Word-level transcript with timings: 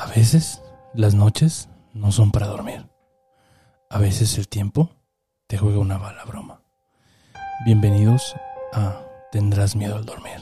A 0.00 0.06
veces 0.06 0.62
las 0.94 1.14
noches 1.14 1.68
no 1.92 2.10
son 2.12 2.30
para 2.30 2.46
dormir. 2.46 2.86
A 3.90 3.98
veces 3.98 4.38
el 4.38 4.48
tiempo 4.48 4.90
te 5.46 5.58
juega 5.58 5.78
una 5.78 5.98
mala 5.98 6.24
broma. 6.24 6.62
Bienvenidos 7.64 8.34
a 8.72 9.02
Tendrás 9.30 9.76
miedo 9.76 9.96
al 9.96 10.04
dormir. 10.06 10.40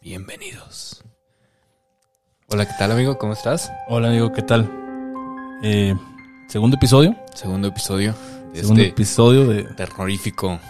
Bienvenidos. 0.00 1.02
Hola, 2.50 2.66
¿qué 2.66 2.74
tal 2.78 2.92
amigo? 2.92 3.18
¿Cómo 3.18 3.32
estás? 3.32 3.72
Hola 3.88 4.08
amigo, 4.08 4.32
¿qué 4.32 4.42
tal? 4.42 4.70
Eh, 5.62 5.94
segundo 6.48 6.76
episodio. 6.76 7.16
Segundo 7.34 7.68
episodio 7.68 8.14
de 8.52 8.60
Segundo 8.60 8.82
este 8.82 8.92
episodio 8.92 9.46
de 9.48 9.64
terrorífico 9.64 10.60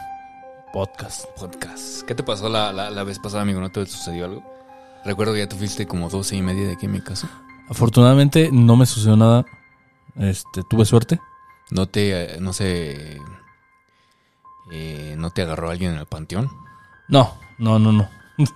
podcast. 0.72 1.26
podcast. 1.38 2.02
¿Qué 2.06 2.14
te 2.14 2.22
pasó 2.22 2.48
la, 2.48 2.72
la- 2.72 2.90
la 2.90 3.04
vez 3.04 3.18
pasada, 3.18 3.42
amigo? 3.42 3.60
¿No 3.60 3.70
te 3.70 3.84
sucedió 3.86 4.24
algo? 4.24 4.53
Recuerdo 5.04 5.32
que 5.34 5.40
ya 5.40 5.48
te 5.48 5.56
fuiste 5.56 5.86
como 5.86 6.08
12 6.08 6.36
y 6.36 6.42
media 6.42 6.66
de 6.66 6.72
aquí 6.74 6.86
en 6.86 6.92
mi 6.92 7.00
casa. 7.00 7.28
Afortunadamente 7.68 8.50
no 8.52 8.76
me 8.76 8.86
sucedió 8.86 9.16
nada. 9.16 9.44
Este, 10.16 10.62
tuve 10.68 10.84
suerte. 10.84 11.18
¿No 11.70 11.86
te, 11.88 12.36
eh, 12.36 12.40
no 12.40 12.52
sé, 12.52 13.18
eh, 14.70 15.14
no 15.18 15.30
te 15.30 15.42
agarró 15.42 15.70
alguien 15.70 15.92
en 15.92 15.98
el 15.98 16.06
panteón? 16.06 16.50
No, 17.08 17.34
no, 17.58 17.78
no, 17.78 17.92
no. 17.92 18.08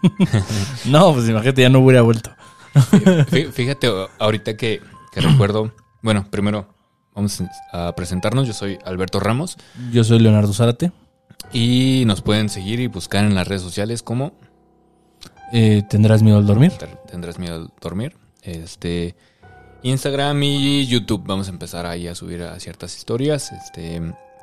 no, 0.87 1.12
pues 1.15 1.29
imagínate, 1.29 1.62
ya 1.62 1.69
no 1.69 1.80
hubiera 1.80 2.02
vuelto. 2.02 2.30
Fí- 2.74 3.51
Fíjate, 3.51 3.91
ahorita 4.19 4.57
que, 4.57 4.80
que 5.12 5.21
recuerdo, 5.21 5.73
bueno, 6.02 6.27
primero 6.30 6.69
vamos 7.15 7.43
a 7.73 7.93
presentarnos. 7.95 8.46
Yo 8.46 8.52
soy 8.52 8.79
Alberto 8.85 9.21
Ramos 9.21 9.57
Yo 9.93 10.05
soy 10.05 10.19
Leonardo 10.21 10.52
Zárate. 10.52 10.93
y 11.52 12.05
nos 12.07 12.23
pueden 12.23 12.49
seguir 12.49 12.80
y 12.80 12.87
buscar 12.87 13.24
en 13.24 13.35
las 13.35 13.49
redes 13.49 13.62
sociales 13.62 14.02
como 14.02 14.33
Eh, 15.52 15.83
¿Tendrás 15.88 16.23
miedo 16.23 16.38
al 16.38 16.47
dormir? 16.47 16.73
Te- 16.73 16.87
tendrás 17.11 17.38
miedo 17.38 17.57
al 17.57 17.70
dormir. 17.80 18.16
Este 18.43 19.15
Instagram 19.82 20.43
y 20.43 20.87
YouTube 20.87 21.23
vamos 21.27 21.49
a 21.49 21.51
empezar 21.51 21.87
ahí 21.87 22.07
a 22.07 22.15
subir 22.15 22.43
a 22.43 22.59
ciertas 22.60 22.96
historias. 22.96 23.52
Este 23.52 24.01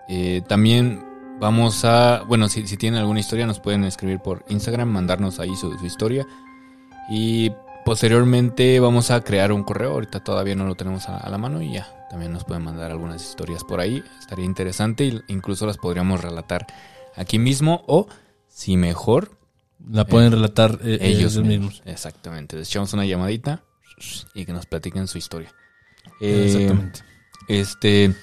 eh, 0.07 0.41
también 0.47 1.03
vamos 1.39 1.83
a, 1.85 2.23
bueno, 2.27 2.47
si, 2.47 2.67
si 2.67 2.77
tienen 2.77 2.99
alguna 2.99 3.19
historia 3.19 3.45
nos 3.45 3.59
pueden 3.59 3.83
escribir 3.83 4.19
por 4.19 4.45
Instagram, 4.49 4.89
mandarnos 4.89 5.39
ahí 5.39 5.55
su, 5.55 5.73
historia 5.85 6.25
y 7.09 7.51
posteriormente 7.83 8.79
vamos 8.79 9.11
a 9.11 9.21
crear 9.21 9.51
un 9.51 9.63
correo. 9.63 9.91
Ahorita 9.91 10.23
todavía 10.23 10.55
no 10.55 10.65
lo 10.65 10.75
tenemos 10.75 11.09
a, 11.09 11.17
a 11.17 11.29
la 11.29 11.37
mano 11.37 11.61
y 11.61 11.73
ya 11.73 12.07
también 12.09 12.31
nos 12.31 12.43
pueden 12.45 12.63
mandar 12.63 12.91
algunas 12.91 13.23
historias 13.23 13.63
por 13.63 13.79
ahí. 13.79 14.03
Estaría 14.19 14.45
interesante 14.45 15.21
incluso 15.27 15.65
las 15.65 15.77
podríamos 15.77 16.21
relatar 16.21 16.65
aquí 17.15 17.39
mismo 17.39 17.83
o 17.87 18.07
si 18.47 18.77
mejor 18.77 19.37
La 19.89 20.05
pueden 20.05 20.31
relatar 20.31 20.79
eh, 20.83 20.97
ellos 21.01 21.33
ellos 21.35 21.45
mismos. 21.45 21.81
Exactamente. 21.85 22.55
Les 22.57 22.67
echamos 22.67 22.93
una 22.93 23.05
llamadita 23.05 23.63
y 24.33 24.45
que 24.45 24.53
nos 24.53 24.65
platiquen 24.65 25.07
su 25.07 25.17
historia. 25.17 25.53
Eh, 26.21 26.45
Exactamente. 26.47 27.01
Este, 27.47 28.13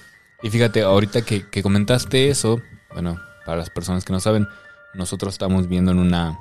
y 0.41 0.49
fíjate, 0.49 0.81
ahorita 0.83 1.21
que, 1.23 1.47
que 1.49 1.63
comentaste 1.63 2.29
eso, 2.29 2.59
bueno, 2.91 3.19
para 3.45 3.57
las 3.59 3.69
personas 3.69 4.03
que 4.03 4.13
no 4.13 4.19
saben, 4.19 4.47
nosotros 4.93 5.33
estamos 5.33 5.67
viendo 5.67 5.91
en 5.91 5.99
una, 5.99 6.37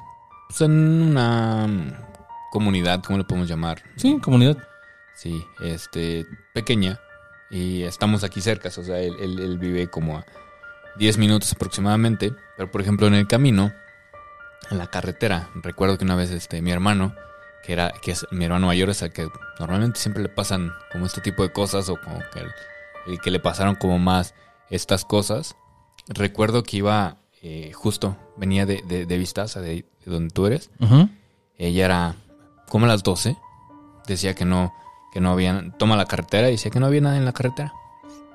pues 0.48 0.61
en 0.62 0.73
una 0.73 2.06
comunidad, 2.50 3.03
¿cómo 3.05 3.19
le 3.19 3.25
podemos 3.25 3.48
llamar? 3.48 3.83
Sí, 3.97 4.19
comunidad. 4.20 4.59
Sí, 5.15 5.43
este, 5.62 6.27
pequeña. 6.53 6.98
Y 7.50 7.83
estamos 7.83 8.25
aquí 8.25 8.41
cerca, 8.41 8.69
o 8.69 8.83
sea, 8.83 8.98
él, 8.98 9.15
él- 9.20 9.39
él 9.39 9.59
vive 9.59 9.89
como 9.89 10.19
a 10.19 10.25
10 10.98 11.19
minutos 11.19 11.53
aproximadamente. 11.53 12.33
Pero 12.56 12.70
por 12.70 12.81
ejemplo, 12.81 13.06
en 13.06 13.15
el 13.15 13.27
camino, 13.28 13.73
en 14.71 14.79
la 14.79 14.89
carretera, 14.89 15.51
recuerdo 15.55 15.99
que 15.99 16.05
una 16.05 16.15
vez 16.15 16.31
este, 16.31 16.63
mi 16.63 16.71
hermano, 16.71 17.15
que 17.65 17.73
era, 17.73 17.93
que 18.03 18.13
es 18.13 18.27
mi 18.31 18.45
hermano 18.45 18.67
mayor, 18.67 18.91
es 18.91 19.03
al 19.03 19.13
que 19.13 19.29
normalmente 19.59 19.99
siempre 19.99 20.23
le 20.23 20.29
pasan 20.29 20.73
como 20.91 21.07
este 21.07 21.21
tipo 21.21 21.43
de 21.43 21.53
cosas, 21.53 21.89
o 21.89 21.97
como 22.01 22.19
que 22.33 22.41
el, 22.41 22.51
el 23.07 23.21
que 23.21 23.31
le 23.31 23.41
pasaron 23.41 23.75
como 23.77 23.99
más 23.99 24.34
estas 24.71 25.05
cosas. 25.05 25.56
Recuerdo 26.09 26.62
que 26.62 26.78
iba 26.78 27.19
eh, 27.43 27.72
justo, 27.75 28.17
venía 28.37 28.67
de, 28.67 28.83
de, 28.83 29.05
de 29.06 29.19
Vistaza, 29.19 29.61
de, 29.61 29.75
de 29.75 29.84
donde 30.05 30.33
tú 30.33 30.47
eres. 30.47 30.71
Ella 31.59 31.84
era 31.84 32.17
como 32.69 32.87
a 32.87 32.89
las 32.89 33.03
12. 33.03 33.37
Decía 34.06 34.34
que 34.34 34.45
no, 34.45 34.72
que 35.12 35.21
no 35.21 35.31
había. 35.33 35.71
Toma 35.78 35.97
la 35.97 36.06
carretera 36.06 36.49
y 36.49 36.53
decía 36.53 36.71
que 36.71 36.81
no 36.81 36.87
había 36.87 37.01
nada 37.01 37.17
en 37.17 37.25
la 37.25 37.33
carretera. 37.33 37.72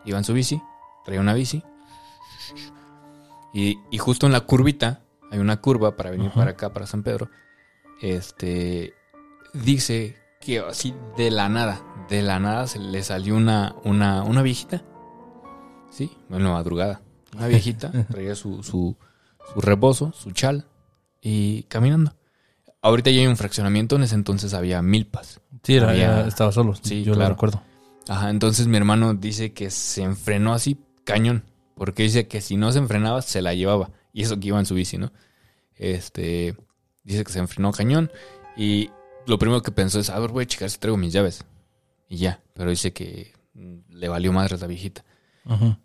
Iba 0.06 0.18
en 0.18 0.24
su 0.24 0.34
bici, 0.34 0.62
traía 1.04 1.20
una 1.20 1.34
bici. 1.34 1.64
Y, 3.54 3.80
y 3.90 3.98
justo 3.98 4.26
en 4.26 4.34
la 4.34 4.42
curvita, 4.42 5.02
hay 5.32 5.40
una 5.40 5.60
curva 5.62 5.96
para 5.96 6.12
venir 6.12 6.28
Ajá. 6.28 6.36
para 6.40 6.52
acá, 6.52 6.74
para 6.74 6.88
San 6.88 7.04
Pedro. 7.04 7.30
Este 8.02 8.94
dice 9.54 10.16
que 10.40 10.60
así 10.60 10.94
de 11.18 11.32
la 11.32 11.50
nada, 11.50 11.82
de 12.10 12.22
la 12.22 12.40
nada 12.40 12.68
se 12.68 12.80
le 12.80 13.04
salió 13.04 13.36
una, 13.36 13.76
una, 13.84 14.24
una 14.24 14.42
viejita. 14.42 14.84
Sí, 15.90 16.12
en 16.30 16.44
la 16.44 16.52
madrugada. 16.52 17.02
Una 17.36 17.48
viejita, 17.48 17.92
traía 18.10 18.36
su, 18.36 18.62
su, 18.64 18.96
su 19.54 19.62
rebozo, 19.62 20.12
su 20.14 20.32
chal, 20.32 20.66
y 21.22 21.64
caminando. 21.64 22.14
Ahorita 22.82 23.10
ya 23.10 23.22
hay 23.22 23.28
un 23.28 23.38
fraccionamiento, 23.38 23.96
en 23.96 24.04
ese 24.04 24.16
entonces 24.16 24.54
había 24.54 24.82
milpas. 24.82 25.42
Sí, 25.64 25.76
era, 25.76 25.90
Había- 25.90 26.20
era- 26.20 26.28
estaba 26.28 26.52
solo. 26.52 26.76
Sí, 26.82 27.04
yo 27.04 27.14
claro. 27.14 27.30
lo 27.30 27.36
recuerdo. 27.36 27.64
Ajá, 28.08 28.30
entonces 28.30 28.68
mi 28.68 28.78
hermano 28.78 29.14
dice 29.16 29.52
que 29.52 29.70
se 29.72 30.04
enfrenó 30.04 30.54
así 30.54 30.78
cañón, 31.04 31.44
porque 31.76 32.04
dice 32.04 32.28
que 32.28 32.40
si 32.42 32.56
no 32.56 32.72
se 32.72 32.80
enfrenaba 32.80 33.22
se 33.22 33.42
la 33.42 33.54
llevaba, 33.54 33.90
y 34.14 34.24
eso 34.24 34.40
que 34.40 34.48
iba 34.48 34.60
en 34.60 34.66
su 34.66 34.76
bici, 34.76 34.98
¿no? 34.98 35.12
Este, 35.76 36.56
dice 37.04 37.24
que 37.24 37.32
se 37.32 37.40
enfrenó 37.40 37.72
cañón 37.72 38.12
y 38.56 38.90
lo 39.26 39.38
primero 39.38 39.62
que 39.62 39.72
pensó 39.72 40.00
es, 40.00 40.10
a 40.10 40.20
ver, 40.20 40.32
voy 40.32 40.44
a 40.44 40.48
checar 40.48 40.70
si 40.70 40.78
traigo 40.80 40.98
mis 40.98 41.14
llaves. 41.14 41.44
Y 42.10 42.18
ya, 42.18 42.42
pero 42.54 42.70
dice 42.70 42.94
que 42.94 43.34
mm, 43.54 43.76
le 43.90 44.08
valió 44.10 44.32
madre 44.32 44.58
la 44.58 44.68
viejita. 44.68 45.04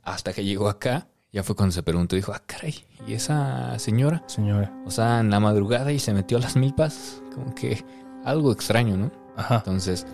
Hasta 0.03 0.33
que 0.33 0.45
llegó 0.45 0.69
acá, 0.69 1.07
ya 1.33 1.45
fue 1.45 1.55
cuando 1.55 1.73
se 1.73 1.83
preguntó, 1.85 2.17
dijo, 2.17 2.33
ah, 2.33 2.43
caray, 2.45 2.85
¿y 3.07 3.13
esa 3.13 3.79
señora? 3.79 4.25
Señora. 4.27 4.73
O 4.85 4.91
sea, 4.91 5.21
en 5.21 5.31
la 5.31 5.39
madrugada 5.39 5.93
y 5.93 6.01
se 6.01 6.13
metió 6.13 6.39
a 6.39 6.41
las 6.41 6.57
milpas, 6.57 7.23
como 7.33 7.55
que 7.55 7.85
algo 8.25 8.51
extraño, 8.53 8.97
¿no? 8.97 9.13
Ajá. 9.37 9.57
Entonces, 9.59 10.05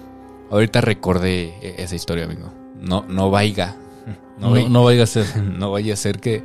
ahorita 0.50 0.80
recordé 0.82 1.54
e- 1.62 1.82
esa 1.82 1.94
historia, 1.94 2.24
amigo. 2.24 2.52
No, 2.76 3.04
no 3.08 3.30
vaya. 3.30 3.74
No, 4.38 4.48
No, 4.48 4.50
vaya, 4.52 4.68
no 4.68 4.84
vaya 4.84 5.02
a 5.04 5.06
ser. 5.06 5.36
no 5.42 5.70
vaya 5.72 5.94
a 5.94 5.96
ser 5.96 6.20
que, 6.20 6.44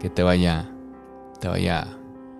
que 0.00 0.10
te 0.10 0.22
vaya 0.24 0.68
te 1.42 1.48
vaya 1.48 1.86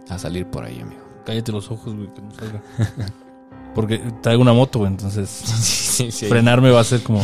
a 0.09 0.19
salir 0.19 0.47
por 0.47 0.65
ahí, 0.65 0.81
amigo. 0.81 1.03
Cállate 1.27 1.51
los 1.51 1.69
ojos, 1.73 1.93
güey, 1.95 2.09
que 2.15 2.23
no 2.23 2.31
salga. 2.31 2.63
Porque 3.75 3.99
traigo 4.23 4.41
una 4.43 4.53
moto, 4.53 4.79
güey, 4.79 4.93
entonces 4.93 5.29
Sí, 5.31 6.11
sí, 6.13 6.27
frenarme 6.27 6.71
va 6.71 6.81
a 6.81 6.85
ser 6.85 7.03
como... 7.03 7.21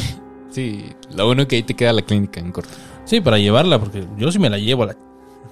Sí, 0.50 0.87
lo 1.15 1.27
bueno 1.27 1.47
que 1.47 1.56
ahí 1.56 1.62
te 1.62 1.75
queda 1.75 1.93
la 1.93 2.03
clínica 2.03 2.41
en 2.41 2.50
corto. 2.53 2.71
Sí, 3.05 3.21
para 3.21 3.38
llevarla, 3.38 3.78
porque 3.78 4.05
yo 4.17 4.33
sí 4.33 4.38
me 4.41 4.50
la 4.50 4.59
llevo. 4.59 4.83
a 4.83 4.87
La... 4.87 4.97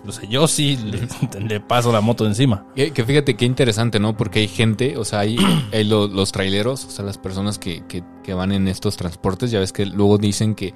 O 0.06 0.10
sea, 0.12 0.28
yo 0.28 0.48
sí 0.48 0.76
le, 1.38 1.40
le 1.40 1.60
paso 1.60 1.92
la 1.92 2.00
moto 2.00 2.26
encima. 2.26 2.66
Que, 2.74 2.90
que 2.92 3.04
fíjate 3.04 3.36
qué 3.36 3.44
interesante, 3.44 4.00
¿no? 4.00 4.16
Porque 4.16 4.40
hay 4.40 4.48
gente, 4.48 4.96
o 4.96 5.04
sea, 5.04 5.20
hay, 5.20 5.36
hay 5.72 5.84
lo- 5.84 6.08
los 6.08 6.32
traileros, 6.32 6.84
o 6.86 6.90
sea, 6.90 7.04
las 7.04 7.18
personas 7.18 7.58
que, 7.58 7.84
que, 7.86 8.02
que 8.24 8.34
van 8.34 8.50
en 8.52 8.66
estos 8.68 8.96
transportes, 8.96 9.50
ya 9.50 9.60
ves 9.60 9.72
que 9.72 9.86
luego 9.86 10.18
dicen 10.18 10.54
que, 10.54 10.74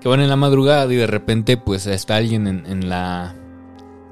que 0.00 0.08
van 0.08 0.20
en 0.20 0.28
la 0.28 0.36
madrugada 0.36 0.92
y 0.92 0.96
de 0.96 1.06
repente 1.06 1.56
pues 1.56 1.86
está 1.86 2.16
alguien 2.16 2.46
en, 2.48 2.66
en 2.66 2.88
la, 2.88 3.34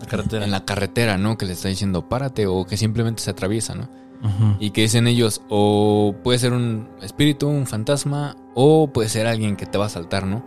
La 0.01 0.07
carretera. 0.07 0.45
en 0.45 0.51
la 0.51 0.65
carretera, 0.65 1.19
¿no? 1.19 1.37
Que 1.39 1.47
le 1.47 1.53
está 1.53 1.69
diciendo 1.69 2.09
párate 2.09 2.47
o 2.47 2.65
que 2.67 2.77
simplemente 2.77 3.23
se 3.23 3.31
atraviesa, 3.31 3.75
¿no? 3.75 3.89
Ujú. 4.23 4.57
Y 4.59 4.71
que 4.71 4.81
dicen 4.83 5.07
ellos, 5.07 5.43
o 5.49 6.15
puede 6.25 6.39
ser 6.39 6.53
un 6.53 6.89
espíritu, 7.03 7.49
un 7.49 7.67
fantasma, 7.67 8.37
o 8.55 8.89
puede 8.93 9.09
ser 9.09 9.27
alguien 9.27 9.57
que 9.57 9.67
te 9.67 9.79
va 9.79 9.87
a 9.87 9.91
saltar, 9.91 10.27
¿no? 10.27 10.43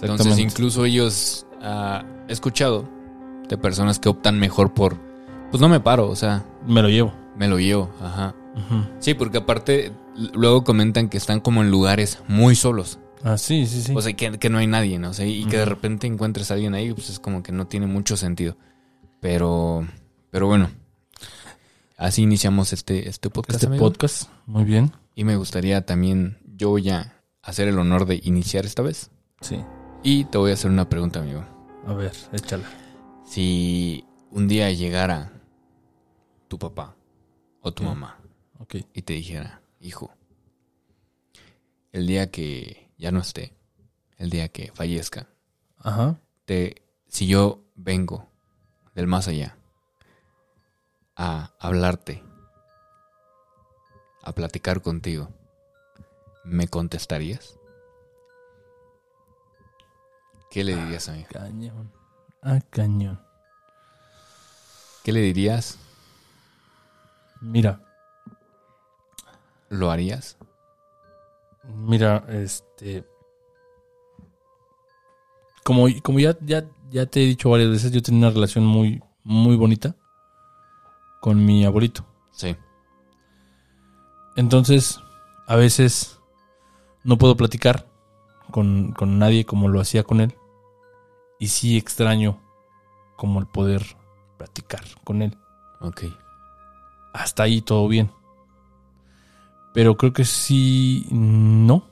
Entonces 0.00 0.38
incluso 0.38 0.84
ellos, 0.84 1.46
ah, 1.62 2.04
he 2.28 2.32
escuchado 2.32 2.88
de 3.48 3.56
personas 3.58 3.98
que 3.98 4.08
optan 4.08 4.38
mejor 4.38 4.74
por, 4.74 4.96
pues 5.50 5.60
no 5.60 5.68
me 5.68 5.80
paro, 5.80 6.08
o 6.08 6.16
sea, 6.16 6.44
Me 6.66 6.82
lo 6.82 6.88
llevo. 6.88 7.12
me 7.36 7.48
lo 7.48 7.58
llevo, 7.58 7.90
ajá. 8.00 8.34
Ujú. 8.54 8.84
Sí, 8.98 9.14
porque 9.14 9.38
aparte 9.38 9.92
luego 10.34 10.64
comentan 10.64 11.08
que 11.08 11.16
están 11.16 11.40
como 11.40 11.62
en 11.62 11.70
lugares 11.70 12.18
muy 12.28 12.54
solos, 12.56 12.98
Ah, 13.24 13.38
sí, 13.38 13.66
sí, 13.66 13.82
sí. 13.82 13.92
o 13.96 14.00
sea, 14.00 14.12
que, 14.12 14.38
que 14.38 14.50
no 14.50 14.58
hay 14.58 14.66
nadie, 14.66 14.98
¿no? 14.98 15.10
O 15.10 15.14
sea, 15.14 15.26
y 15.26 15.44
que 15.46 15.56
de 15.58 15.64
repente 15.64 16.06
encuentres 16.06 16.50
a 16.50 16.54
alguien 16.54 16.74
ahí, 16.74 16.92
pues 16.92 17.08
es 17.10 17.18
como 17.18 17.42
que 17.42 17.50
no 17.52 17.66
tiene 17.66 17.86
mucho 17.86 18.16
sentido. 18.16 18.56
Pero, 19.26 19.84
pero 20.30 20.46
bueno, 20.46 20.70
así 21.96 22.22
iniciamos 22.22 22.72
este, 22.72 23.08
este 23.08 23.28
podcast. 23.28 23.56
este 23.56 23.66
amigo. 23.66 23.84
podcast, 23.84 24.30
muy 24.46 24.62
bien. 24.62 24.92
Y 25.16 25.24
me 25.24 25.34
gustaría 25.34 25.84
también, 25.84 26.38
yo 26.54 26.68
voy 26.70 26.90
a 26.90 27.20
hacer 27.42 27.66
el 27.66 27.76
honor 27.80 28.06
de 28.06 28.20
iniciar 28.22 28.64
esta 28.64 28.82
vez. 28.82 29.10
Sí. 29.40 29.58
Y 30.04 30.26
te 30.26 30.38
voy 30.38 30.52
a 30.52 30.54
hacer 30.54 30.70
una 30.70 30.88
pregunta, 30.88 31.18
amigo. 31.18 31.44
A 31.88 31.94
ver, 31.94 32.12
échala. 32.32 32.70
Si 33.26 34.04
un 34.30 34.46
día 34.46 34.70
llegara 34.70 35.32
tu 36.46 36.56
papá 36.56 36.94
o 37.62 37.72
tu 37.74 37.82
mamá 37.82 38.20
Ok. 38.60 38.76
y 38.94 39.02
te 39.02 39.14
dijera, 39.14 39.60
hijo, 39.80 40.12
el 41.90 42.06
día 42.06 42.30
que 42.30 42.92
ya 42.96 43.10
no 43.10 43.18
esté, 43.18 43.54
el 44.18 44.30
día 44.30 44.46
que 44.50 44.70
fallezca, 44.72 45.26
Ajá. 45.78 46.20
te, 46.44 46.84
si 47.08 47.26
yo 47.26 47.64
vengo 47.74 48.28
del 48.96 49.06
más 49.06 49.28
allá 49.28 49.56
a 51.14 51.52
hablarte, 51.60 52.22
a 54.22 54.32
platicar 54.32 54.82
contigo, 54.82 55.28
¿me 56.44 56.66
contestarías? 56.66 57.58
¿Qué 60.50 60.64
le 60.64 60.74
dirías 60.74 61.08
a 61.08 61.12
mi 61.12 61.20
hija? 61.20 61.30
Cañón. 61.30 61.92
Ah, 62.42 62.58
cañón. 62.70 63.20
¿Qué 65.04 65.12
le 65.12 65.20
dirías? 65.20 65.78
Mira, 67.40 67.80
¿Lo 69.68 69.90
harías? 69.90 70.36
mira, 71.64 72.24
este. 72.28 73.04
Como, 75.66 75.88
como 76.04 76.20
ya, 76.20 76.38
ya, 76.42 76.64
ya 76.92 77.06
te 77.06 77.24
he 77.24 77.26
dicho 77.26 77.50
varias 77.50 77.70
veces, 77.70 77.90
yo 77.90 78.00
tenía 78.00 78.28
una 78.28 78.30
relación 78.30 78.64
muy, 78.64 79.02
muy 79.24 79.56
bonita 79.56 79.96
con 81.20 81.44
mi 81.44 81.64
abuelito. 81.64 82.06
Sí. 82.30 82.54
Entonces, 84.36 85.00
a 85.48 85.56
veces 85.56 86.20
no 87.02 87.18
puedo 87.18 87.36
platicar 87.36 87.88
con, 88.52 88.92
con 88.92 89.18
nadie 89.18 89.44
como 89.44 89.66
lo 89.66 89.80
hacía 89.80 90.04
con 90.04 90.20
él. 90.20 90.36
Y 91.40 91.48
sí 91.48 91.76
extraño 91.76 92.40
como 93.16 93.40
el 93.40 93.46
poder 93.46 93.82
platicar 94.38 94.84
con 95.02 95.20
él. 95.20 95.36
Ok. 95.80 96.04
Hasta 97.12 97.42
ahí 97.42 97.60
todo 97.60 97.88
bien. 97.88 98.12
Pero 99.74 99.96
creo 99.96 100.12
que 100.12 100.24
sí, 100.24 101.08
no. 101.10 101.90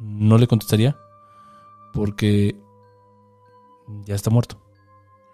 No 0.00 0.38
le 0.38 0.46
contestaría. 0.46 0.96
Porque 1.92 2.56
ya 4.04 4.14
está 4.14 4.30
muerto. 4.30 4.62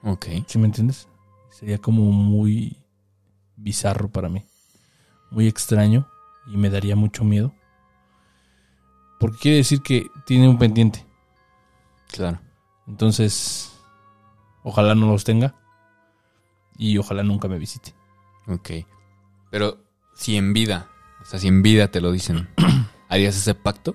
Ok. 0.03 0.27
¿Sí 0.47 0.59
me 0.59 0.67
entiendes? 0.67 1.09
Sería 1.51 1.79
como 1.79 2.03
muy 2.11 2.77
bizarro 3.57 4.09
para 4.09 4.29
mí. 4.29 4.45
Muy 5.31 5.47
extraño. 5.47 6.09
Y 6.47 6.57
me 6.57 6.71
daría 6.71 6.97
mucho 6.97 7.25
miedo. 7.25 7.55
Porque 9.21 9.39
quiere 9.39 9.57
decir 9.59 9.83
que 9.83 10.07
tiene 10.27 10.49
un 10.49 10.59
pendiente. 10.59 11.07
Claro. 12.09 12.41
Entonces, 12.87 13.73
ojalá 14.65 14.95
no 14.95 15.07
los 15.07 15.25
tenga. 15.25 15.55
Y 16.77 16.99
ojalá 16.99 17.23
nunca 17.23 17.49
me 17.49 17.59
visite. 17.59 17.95
Ok. 18.49 18.71
Pero 19.51 19.79
si 20.15 20.37
en 20.37 20.53
vida, 20.53 20.91
o 21.21 21.25
sea, 21.25 21.39
si 21.39 21.49
en 21.49 21.63
vida 21.63 21.89
te 21.89 22.01
lo 22.01 22.11
dicen, 22.11 22.49
¿harías 23.09 23.37
ese 23.37 23.55
pacto? 23.55 23.95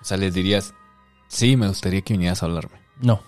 O 0.00 0.04
sea, 0.04 0.16
les 0.16 0.32
dirías, 0.32 0.72
sí, 1.28 1.56
me 1.56 1.68
gustaría 1.68 2.00
que 2.00 2.14
vinieras 2.14 2.42
a 2.42 2.46
hablarme. 2.46 2.80
No, 3.00 3.20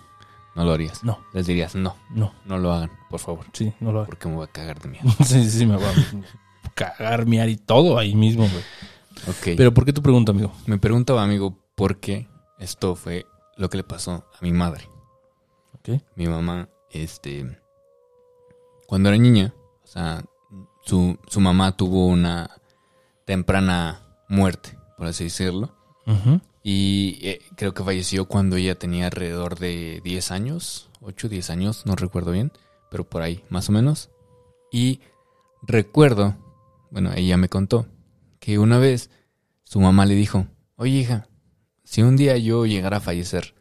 No 0.59 0.65
lo 0.65 0.73
harías. 0.73 1.05
no, 1.05 1.19
Les 1.31 1.47
dirías, 1.47 1.73
no, 1.73 1.95
no. 2.09 2.33
no 2.45 2.57
lo 2.57 2.73
hagan, 2.73 2.91
por 3.09 3.21
favor. 3.21 3.45
Sí, 3.53 3.73
no 3.79 3.93
lo 3.93 3.99
hago. 3.99 4.07
Porque 4.07 4.27
me 4.27 4.35
voy 4.35 4.43
a 4.43 4.51
cagar 4.51 4.79
de 4.81 4.89
miedo. 4.89 5.05
Sí, 5.25 5.49
sí, 5.49 5.65
me 5.65 5.77
va 5.77 5.87
a 5.89 6.71
cagar, 6.73 7.25
miar 7.25 7.47
y 7.47 7.55
todo 7.55 7.97
ahí 7.97 8.13
mismo, 8.13 8.43
güey. 8.47 8.63
Ok. 9.27 9.55
Pero 9.57 9.73
¿por 9.73 9.85
qué 9.85 9.93
tu 9.93 10.01
pregunta, 10.01 10.33
amigo? 10.33 10.51
me 10.65 10.77
preguntaba, 10.77 11.23
amigo, 11.23 11.57
por 11.75 12.01
qué 12.01 12.27
esto 12.57 12.95
fue 12.95 13.25
lo 13.55 13.69
que 13.69 13.77
le 13.77 13.83
pasó 13.85 14.11
a 14.33 14.37
mi 14.41 14.51
madre. 14.51 14.89
Ok. 15.75 16.01
Mi 16.15 16.27
mamá, 16.27 16.67
este, 16.91 17.57
cuando 18.85 19.07
era 19.07 19.17
niña, 19.17 19.53
o 19.81 19.87
sea, 19.87 20.23
su, 20.83 21.17
su 21.27 21.39
mamá 21.39 21.71
tuvo 21.77 22.07
una 22.07 22.49
temprana 23.25 24.01
muerte, 24.27 24.77
por 24.97 25.07
así 25.07 25.23
decirlo. 25.25 25.73
Ujú. 26.05 26.41
Y 26.63 27.19
eh, 27.21 27.41
creo 27.55 27.73
que 27.73 27.83
falleció 27.83 28.25
cuando 28.25 28.57
ella 28.57 28.75
tenía 28.75 29.05
alrededor 29.05 29.57
de 29.57 30.01
10 30.03 30.31
años, 30.31 30.89
8, 31.01 31.29
10 31.29 31.49
años, 31.49 31.85
no 31.85 31.95
recuerdo 31.95 32.31
bien, 32.31 32.51
pero 32.91 33.03
por 33.03 33.21
ahí, 33.21 33.43
más 33.49 33.69
o 33.69 33.71
menos. 33.71 34.09
Y 34.71 34.99
recuerdo, 35.61 36.35
bueno, 36.91 37.11
ella 37.15 37.37
me 37.37 37.49
contó 37.49 37.87
que 38.39 38.59
una 38.59 38.77
vez 38.77 39.09
su 39.63 39.79
mamá 39.79 40.05
le 40.05 40.15
dijo, 40.15 40.47
oye 40.75 40.97
hija, 40.97 41.27
si 41.83 42.01
un 42.01 42.17
día 42.17 42.37
yo 42.37 42.65
llegara 42.65 42.97
a 42.97 43.01
fallecer, 43.01 43.55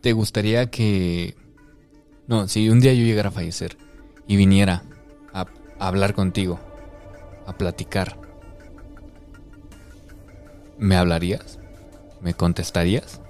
¿te 0.00 0.12
gustaría 0.12 0.70
que... 0.70 1.36
No, 2.26 2.48
si 2.48 2.68
un 2.68 2.80
día 2.80 2.94
yo 2.94 3.04
llegara 3.04 3.28
a 3.28 3.32
fallecer 3.32 3.76
y 4.26 4.36
viniera 4.36 4.84
a, 5.32 5.46
a 5.78 5.88
hablar 5.88 6.14
contigo, 6.14 6.58
a 7.46 7.56
platicar, 7.56 8.18
¿me 10.78 10.96
hablarías? 10.96 11.58
¿Me 12.20 12.34
contestarías? 12.34 13.20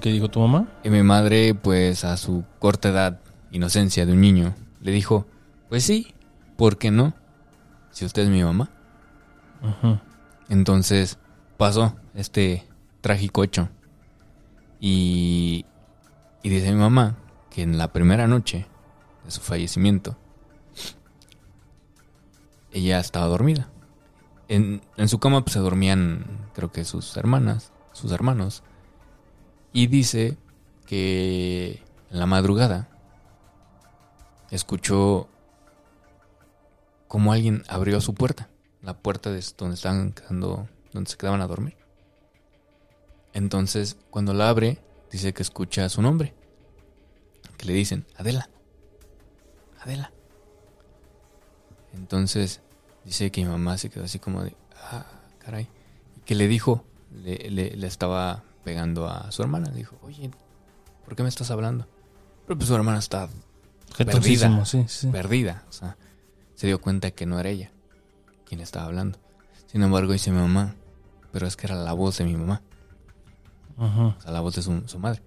¿Qué 0.00 0.10
dijo 0.10 0.28
tu 0.28 0.40
mamá? 0.40 0.68
Y 0.84 0.90
mi 0.90 1.02
madre, 1.02 1.54
pues 1.54 2.04
a 2.04 2.16
su 2.16 2.44
corta 2.58 2.90
edad, 2.90 3.20
inocencia 3.50 4.04
de 4.04 4.12
un 4.12 4.20
niño, 4.20 4.54
le 4.80 4.92
dijo, 4.92 5.26
pues 5.68 5.84
sí, 5.84 6.14
¿por 6.56 6.76
qué 6.76 6.90
no? 6.90 7.14
Si 7.90 8.04
usted 8.04 8.22
es 8.22 8.28
mi 8.28 8.44
mamá. 8.44 8.70
Ujú. 9.62 9.98
Entonces 10.48 11.18
pasó 11.56 11.96
este 12.14 12.66
trágico 13.00 13.42
hecho. 13.44 13.68
Y, 14.80 15.64
y 16.42 16.48
dice 16.48 16.72
mi 16.72 16.78
mamá 16.78 17.16
que 17.50 17.62
en 17.62 17.78
la 17.78 17.92
primera 17.92 18.26
noche 18.26 18.66
de 19.24 19.30
su 19.30 19.40
fallecimiento, 19.40 20.16
ella 22.72 23.00
estaba 23.00 23.26
dormida. 23.26 23.68
En, 24.50 24.82
su 25.06 25.20
cama 25.20 25.42
pues, 25.44 25.52
se 25.52 25.60
dormían, 25.60 26.50
creo 26.54 26.72
que 26.72 26.84
sus 26.84 27.16
hermanas, 27.16 27.70
sus 27.92 28.10
hermanos. 28.10 28.64
Y 29.72 29.86
dice 29.86 30.36
que 30.86 31.84
en 32.10 32.18
la 32.18 32.26
madrugada 32.26 32.88
escuchó 34.50 35.28
como 37.06 37.32
alguien 37.32 37.62
abrió 37.68 38.00
su 38.00 38.14
puerta, 38.14 38.48
la 38.82 38.98
puerta 38.98 39.30
de 39.30 39.40
donde 39.56 39.76
estaban 39.76 40.10
quedando, 40.10 40.68
donde 40.92 41.08
se 41.08 41.16
quedaban 41.16 41.42
a 41.42 41.46
dormir. 41.46 41.76
Entonces, 43.32 43.98
cuando 44.10 44.34
la 44.34 44.48
abre, 44.48 44.82
dice 45.12 45.32
que 45.32 45.42
escucha 45.42 45.88
su 45.88 46.02
nombre, 46.02 46.34
que 47.56 47.66
le 47.66 47.74
dicen 47.74 48.04
Adela, 48.16 48.50
Adela. 49.80 50.12
Entonces 51.92 52.62
dice 53.04 53.30
que 53.30 53.42
mi 53.44 53.48
mamá 53.50 53.78
se 53.78 53.90
quedó 53.90 54.04
así 54.04 54.18
como 54.18 54.42
de, 54.44 54.56
ah, 54.90 55.06
caray, 55.38 55.68
que 56.24 56.34
le 56.34 56.48
dijo, 56.48 56.84
le, 57.22 57.50
le- 57.50 57.76
le 57.76 57.86
estaba 57.86 58.42
pegando 58.64 59.08
a 59.08 59.30
su 59.32 59.42
hermana, 59.42 59.70
le 59.70 59.76
dijo, 59.78 59.96
oye, 60.02 60.30
¿por 61.04 61.16
qué 61.16 61.22
me 61.22 61.28
estás 61.28 61.50
hablando? 61.50 61.86
Pero 62.46 62.56
pues 62.58 62.68
su 62.68 62.74
hermana 62.74 62.98
está 62.98 63.28
sí, 64.64 64.84
sí. 64.88 65.06
perdida. 65.08 65.64
O 65.68 65.72
sea, 65.72 65.96
se 66.54 66.66
dio 66.66 66.80
cuenta 66.80 67.10
que 67.10 67.26
no 67.26 67.38
era 67.40 67.48
ella 67.50 67.70
quien 68.46 68.60
estaba 68.60 68.86
hablando. 68.86 69.18
Sin 69.66 69.82
embargo, 69.82 70.12
dice 70.12 70.30
mi 70.30 70.38
mamá, 70.38 70.74
pero 71.32 71.46
es 71.46 71.56
que 71.56 71.66
era 71.66 71.76
la 71.76 71.92
voz 71.92 72.18
de 72.18 72.24
mi 72.24 72.36
mamá, 72.36 72.60
Ujú. 73.78 74.02
o 74.08 74.20
sea, 74.20 74.32
la 74.32 74.40
voz 74.40 74.56
de 74.56 74.62
su, 74.62 74.82
su 74.88 74.98
madre. 74.98 75.22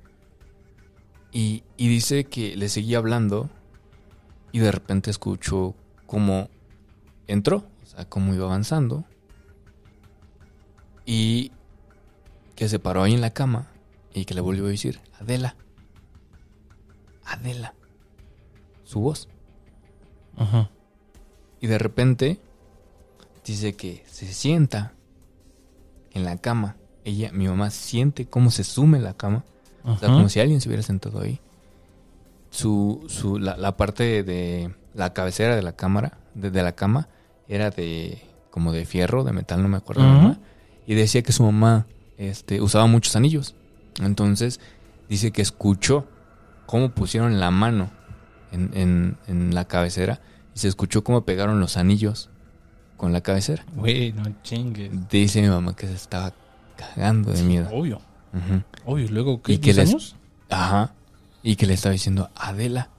Y, 1.32 1.64
y 1.78 1.88
dice 1.88 2.26
que 2.26 2.56
le 2.56 2.70
seguía 2.70 3.00
hablando 3.00 3.50
y 4.52 4.60
de 4.60 4.72
repente 4.72 5.10
escuchó 5.10 5.74
cómo 6.06 6.50
entró, 7.28 7.66
o 7.84 7.86
sea, 7.86 8.06
cómo 8.06 8.34
iba 8.34 8.46
avanzando. 8.46 9.06
Y 11.06 11.52
que 12.56 12.70
se 12.70 12.80
paró 12.80 13.04
ahí 13.04 13.14
en 13.14 13.22
la 13.22 13.32
cama 13.32 13.68
y 14.14 14.26
que 14.26 14.34
le 14.34 14.42
volvió 14.42 14.66
a 14.66 14.70
decir, 14.70 15.00
Adela, 15.20 15.56
Adela, 17.26 17.74
su 18.84 19.00
voz. 19.00 19.28
Ujú. 20.38 20.68
Y 21.60 21.68
de 21.68 21.78
repente 21.78 22.40
dice 23.46 23.74
que 23.74 24.04
se 24.08 24.32
sienta 24.32 24.94
en 26.12 26.24
la 26.24 26.38
cama. 26.38 26.76
Ella, 27.06 27.32
mi 27.34 27.48
mamá, 27.48 27.70
siente 27.70 28.26
cómo 28.26 28.52
se 28.52 28.64
sume 28.64 29.00
la 29.00 29.14
cama. 29.14 29.44
O 29.84 29.98
sea, 29.98 30.10
como 30.10 30.30
si 30.30 30.40
alguien 30.40 30.62
se 30.62 30.70
hubiera 30.70 30.84
sentado 30.84 31.20
ahí. 31.20 31.40
Su, 32.50 33.04
su, 33.10 33.40
la, 33.40 33.58
la 33.58 33.76
parte 33.76 34.24
de 34.24 34.74
la 34.94 35.12
cabecera 35.12 35.56
de 35.56 35.62
la 35.62 35.76
cámara, 35.76 36.20
de, 36.36 36.52
de 36.52 36.64
la 36.64 36.74
cama, 36.74 37.10
era 37.48 37.70
de 37.70 38.22
como 38.52 38.72
de 38.72 38.86
fierro, 38.86 39.24
de 39.24 39.34
metal, 39.34 39.62
no 39.62 39.68
me 39.70 39.78
acuerdo. 39.78 40.04
Ujú. 40.04 40.12
mamá. 40.14 40.40
Y 40.86 40.94
decía 40.96 41.22
que 41.24 41.32
su 41.32 41.44
mamá 41.44 41.88
este, 42.18 42.62
usaba 42.62 42.86
muchos 42.88 43.16
anillos. 43.16 43.56
Entonces, 44.02 44.60
dice 45.10 45.32
que 45.32 45.42
escuchó 45.42 46.08
cómo 46.66 46.90
pusieron 46.90 47.40
la 47.40 47.52
mano 47.52 47.90
en, 48.52 48.70
en, 48.74 49.18
en 49.28 49.56
la 49.56 49.66
cabecera 49.66 50.22
y 50.56 50.60
se 50.60 50.68
escuchó 50.68 51.04
cómo 51.04 51.26
pegaron 51.26 51.60
los 51.60 51.78
anillos 51.78 52.30
con 52.98 53.12
la 53.14 53.22
cabecera. 53.22 53.66
Güey, 53.76 54.14
no 54.14 54.24
chingues. 54.44 54.92
Dice 55.10 55.42
mi 55.42 55.48
mamá 55.50 55.76
que 55.76 55.88
se 55.88 55.94
estaba 55.94 56.34
cagando 56.78 57.32
de 57.32 57.42
miedo. 57.44 57.70
Obvio, 57.72 57.98
Ujú. 58.34 58.62
obvio. 58.86 59.06
¿Y 59.06 59.10
luego 59.10 59.42
que 59.42 59.60
¿10 59.60 59.66
les- 59.76 59.90
años? 59.90 60.16
Ajá. 60.50 60.94
Y 61.42 61.56
que 61.56 61.66
le 61.66 61.74
estaba 61.74 61.92
diciendo, 61.94 62.30
Adela, 62.36 62.90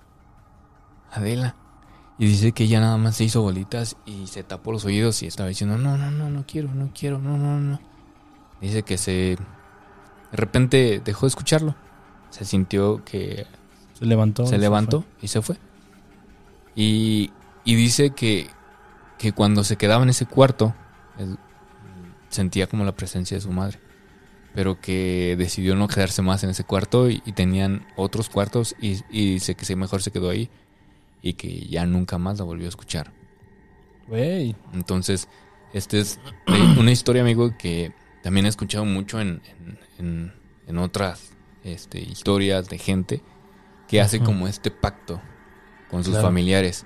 Adela. 1.12 1.54
Y 2.18 2.26
dice 2.26 2.52
que 2.52 2.64
ella 2.64 2.80
nada 2.80 2.96
más 2.96 3.16
se 3.16 3.24
hizo 3.24 3.42
bolitas 3.42 3.96
y 4.06 4.28
se 4.28 4.44
tapó 4.44 4.70
los 4.70 4.84
oídos 4.84 5.22
y 5.22 5.26
estaba 5.26 5.48
diciendo, 5.48 5.76
no, 5.78 5.98
no, 5.98 6.10
no, 6.10 6.30
no 6.30 6.44
quiero, 6.46 6.72
no 6.72 6.90
quiero, 6.94 7.18
no, 7.18 7.36
no, 7.36 7.58
no. 7.58 7.80
Dice 8.60 8.82
que 8.82 8.98
se... 8.98 9.36
De 10.30 10.36
repente 10.36 11.02
dejó 11.04 11.26
de 11.26 11.28
escucharlo. 11.28 11.74
Se 12.30 12.44
sintió 12.44 13.04
que 13.04 13.46
Se 13.98 14.06
levantó. 14.06 14.46
se 14.46 14.58
levantó 14.58 15.04
y 15.20 15.28
se 15.28 15.42
fue. 15.42 15.56
Y, 16.76 17.32
y 17.64 17.74
dice 17.74 18.10
que, 18.10 18.48
que 19.18 19.32
cuando 19.32 19.64
se 19.64 19.76
quedaba 19.76 20.02
en 20.04 20.10
ese 20.10 20.26
cuarto, 20.26 20.74
sentía 22.28 22.68
como 22.68 22.84
la 22.84 22.96
presencia 22.96 23.36
de 23.36 23.40
su 23.40 23.50
madre. 23.50 23.80
Pero 24.54 24.80
que 24.80 25.34
decidió 25.36 25.74
no 25.74 25.88
quedarse 25.88 26.22
más 26.22 26.44
en 26.44 26.50
ese 26.50 26.62
cuarto 26.62 27.10
y, 27.10 27.22
y 27.24 27.32
tenían 27.32 27.86
otros 27.96 28.28
cuartos 28.28 28.76
y, 28.80 29.00
y 29.10 29.34
dice 29.34 29.56
que 29.56 29.76
mejor 29.76 30.00
se 30.00 30.12
quedó 30.12 30.30
ahí 30.30 30.48
y 31.24 31.32
que 31.34 31.66
ya 31.66 31.86
nunca 31.86 32.18
más 32.18 32.38
la 32.38 32.44
volvió 32.44 32.66
a 32.66 32.68
escuchar. 32.68 33.10
Entonces, 34.74 35.26
esta 35.72 35.96
es 35.96 36.18
de- 36.46 36.78
una 36.78 36.92
historia, 36.92 37.22
amigo, 37.22 37.56
que 37.56 37.92
también 38.22 38.44
he 38.44 38.50
escuchado 38.50 38.84
mucho 38.84 39.20
en, 39.20 39.40
en- 39.58 39.78
en- 39.98 40.32
en 40.66 40.78
otras 40.78 41.30
este, 41.62 41.98
historias 41.98 42.68
de 42.68 42.76
gente 42.76 43.22
que 43.88 44.02
hace 44.02 44.20
como 44.20 44.46
este 44.48 44.70
pacto 44.70 45.22
con 45.90 46.04
sus 46.04 46.12
Claro. 46.12 46.28
familiares, 46.28 46.84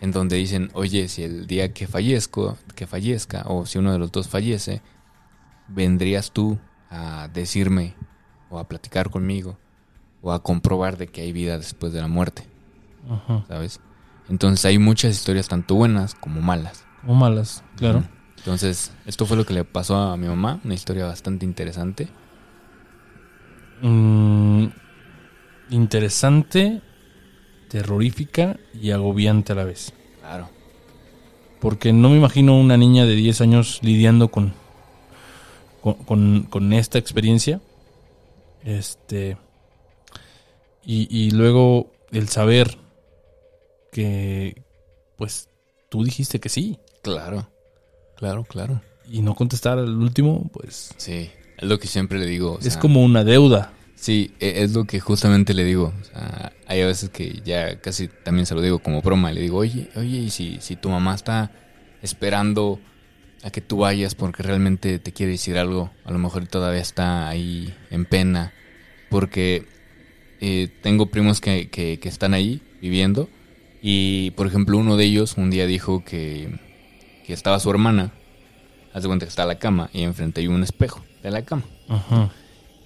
en 0.00 0.10
donde 0.10 0.34
dicen, 0.36 0.70
oye, 0.74 1.06
si 1.06 1.22
el 1.22 1.46
día 1.46 1.72
que 1.72 1.86
fallezco, 1.86 2.58
que 2.74 2.88
fallezca, 2.88 3.44
o 3.46 3.64
si 3.64 3.78
uno 3.78 3.92
de 3.92 3.98
los 4.00 4.10
dos 4.10 4.26
fallece, 4.28 4.82
vendrías 5.68 6.32
tú 6.32 6.58
a 6.90 7.28
decirme, 7.32 7.94
o 8.50 8.58
a 8.58 8.66
platicar 8.68 9.10
conmigo, 9.10 9.56
o 10.20 10.32
a 10.32 10.42
comprobar 10.42 10.96
de 10.96 11.06
que 11.06 11.20
hay 11.20 11.32
vida 11.32 11.58
después 11.58 11.92
de 11.92 12.00
la 12.00 12.08
muerte, 12.08 12.42
Ajá. 13.10 13.44
¿sabes? 13.48 13.80
Entonces 14.28 14.64
hay 14.64 14.78
muchas 14.78 15.12
historias, 15.12 15.48
tanto 15.48 15.74
buenas 15.74 16.14
como 16.14 16.40
malas. 16.40 16.84
Como 17.00 17.14
malas, 17.14 17.62
claro. 17.76 18.04
Entonces, 18.36 18.92
esto 19.06 19.26
fue 19.26 19.36
lo 19.36 19.44
que 19.46 19.54
le 19.54 19.64
pasó 19.64 19.96
a 19.96 20.16
mi 20.16 20.26
mamá, 20.28 20.60
una 20.64 20.74
historia 20.74 21.06
bastante 21.06 21.44
interesante. 21.44 22.08
Mm, 23.82 24.66
interesante, 25.70 26.82
terrorífica 27.68 28.58
y 28.74 28.90
agobiante 28.90 29.52
a 29.52 29.56
la 29.56 29.64
vez. 29.64 29.92
Claro. 30.20 30.48
Porque 31.60 31.92
no 31.92 32.10
me 32.10 32.16
imagino 32.16 32.58
una 32.58 32.76
niña 32.76 33.04
de 33.06 33.14
10 33.14 33.40
años 33.40 33.80
lidiando 33.82 34.28
con, 34.28 34.52
con, 35.82 35.94
con- 36.04 36.42
con 36.44 36.72
esta 36.72 36.98
experiencia. 36.98 37.60
Este. 38.64 39.36
Y, 40.84 41.06
y 41.10 41.30
luego 41.32 41.90
el 42.12 42.28
saber 42.28 42.78
que, 43.90 44.62
pues, 45.16 45.48
tú 45.88 46.04
dijiste 46.04 46.40
que 46.40 46.48
sí. 46.48 46.78
Claro. 47.02 47.50
Claro, 48.16 48.44
claro. 48.44 48.80
Y 49.08 49.22
no 49.22 49.34
contestar 49.34 49.78
al 49.78 49.96
último, 49.96 50.50
pues, 50.52 50.90
Sí, 50.96 51.30
es 51.56 51.68
lo 51.68 51.78
que 51.78 51.86
siempre 51.88 52.18
le 52.18 52.26
digo. 52.26 52.54
o 52.54 52.58
es 52.60 52.76
como 52.76 53.02
una 53.04 53.24
deuda. 53.24 53.72
Sí, 53.94 54.34
e- 54.38 54.62
es 54.62 54.72
lo 54.74 54.84
que 54.84 55.00
justamente 55.00 55.54
le 55.54 55.64
digo. 55.64 55.92
O 56.00 56.04
sea, 56.04 56.52
hay 56.66 56.80
a 56.82 56.86
veces 56.86 57.10
que 57.10 57.40
ya 57.44 57.80
casi 57.80 58.08
también 58.08 58.46
se 58.46 58.54
lo 58.54 58.60
digo 58.60 58.78
como 58.80 59.02
broma. 59.02 59.32
Le 59.32 59.40
digo, 59.40 59.58
oye, 59.58 59.88
oye, 59.96 60.18
y 60.18 60.30
si, 60.30 60.58
si 60.60 60.76
tu 60.76 60.88
mamá 60.88 61.14
está 61.14 61.50
esperando 62.02 62.80
a 63.42 63.50
que 63.50 63.60
tú 63.60 63.78
vayas 63.78 64.14
porque 64.14 64.42
realmente 64.42 64.98
te 64.98 65.12
quiere 65.12 65.32
decir 65.32 65.58
algo, 65.58 65.90
a 66.04 66.12
lo 66.12 66.18
mejor 66.18 66.46
todavía 66.46 66.80
está 66.80 67.28
ahí 67.28 67.74
en 67.90 68.04
pena. 68.04 68.52
Porque 69.10 69.66
eh, 70.40 70.68
tengo 70.82 71.06
primos 71.06 71.40
que, 71.40 71.68
que, 71.70 71.98
que 71.98 72.08
están 72.08 72.34
ahí 72.34 72.60
viviendo. 72.80 73.28
Y, 73.80 74.32
por 74.32 74.46
ejemplo, 74.46 74.76
uno 74.78 74.96
de 74.96 75.04
ellos 75.04 75.36
un 75.36 75.50
día 75.50 75.66
dijo 75.66 76.04
que, 76.04 76.58
que 77.26 77.32
estaba 77.32 77.60
su 77.60 77.70
hermana. 77.70 78.12
Haz 78.92 79.02
de 79.02 79.08
cuenta 79.08 79.26
que 79.26 79.30
está 79.30 79.44
la 79.46 79.58
cama 79.58 79.90
y 79.92 80.02
enfrente 80.02 80.40
hay 80.40 80.48
un 80.48 80.62
espejo 80.62 81.04
de 81.22 81.30
la 81.30 81.42
cama. 81.44 81.62
Ajá. 81.88 82.30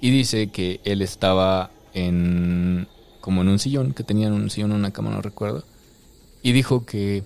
Y 0.01 0.11
dice 0.11 0.49
que 0.51 0.81
él 0.85 1.01
estaba 1.01 1.71
en. 1.95 2.89
como 3.21 3.43
en 3.43 3.49
un 3.49 3.59
sillón, 3.59 3.93
que 3.95 4.03
tenían 4.05 4.33
un 4.33 4.51
sillón 4.51 4.73
una 4.73 4.91
cama, 4.93 5.11
no 5.11 5.23
recuerdo. 5.23 5.65
Y 6.43 6.53
dijo 6.53 6.85
que. 6.85 7.23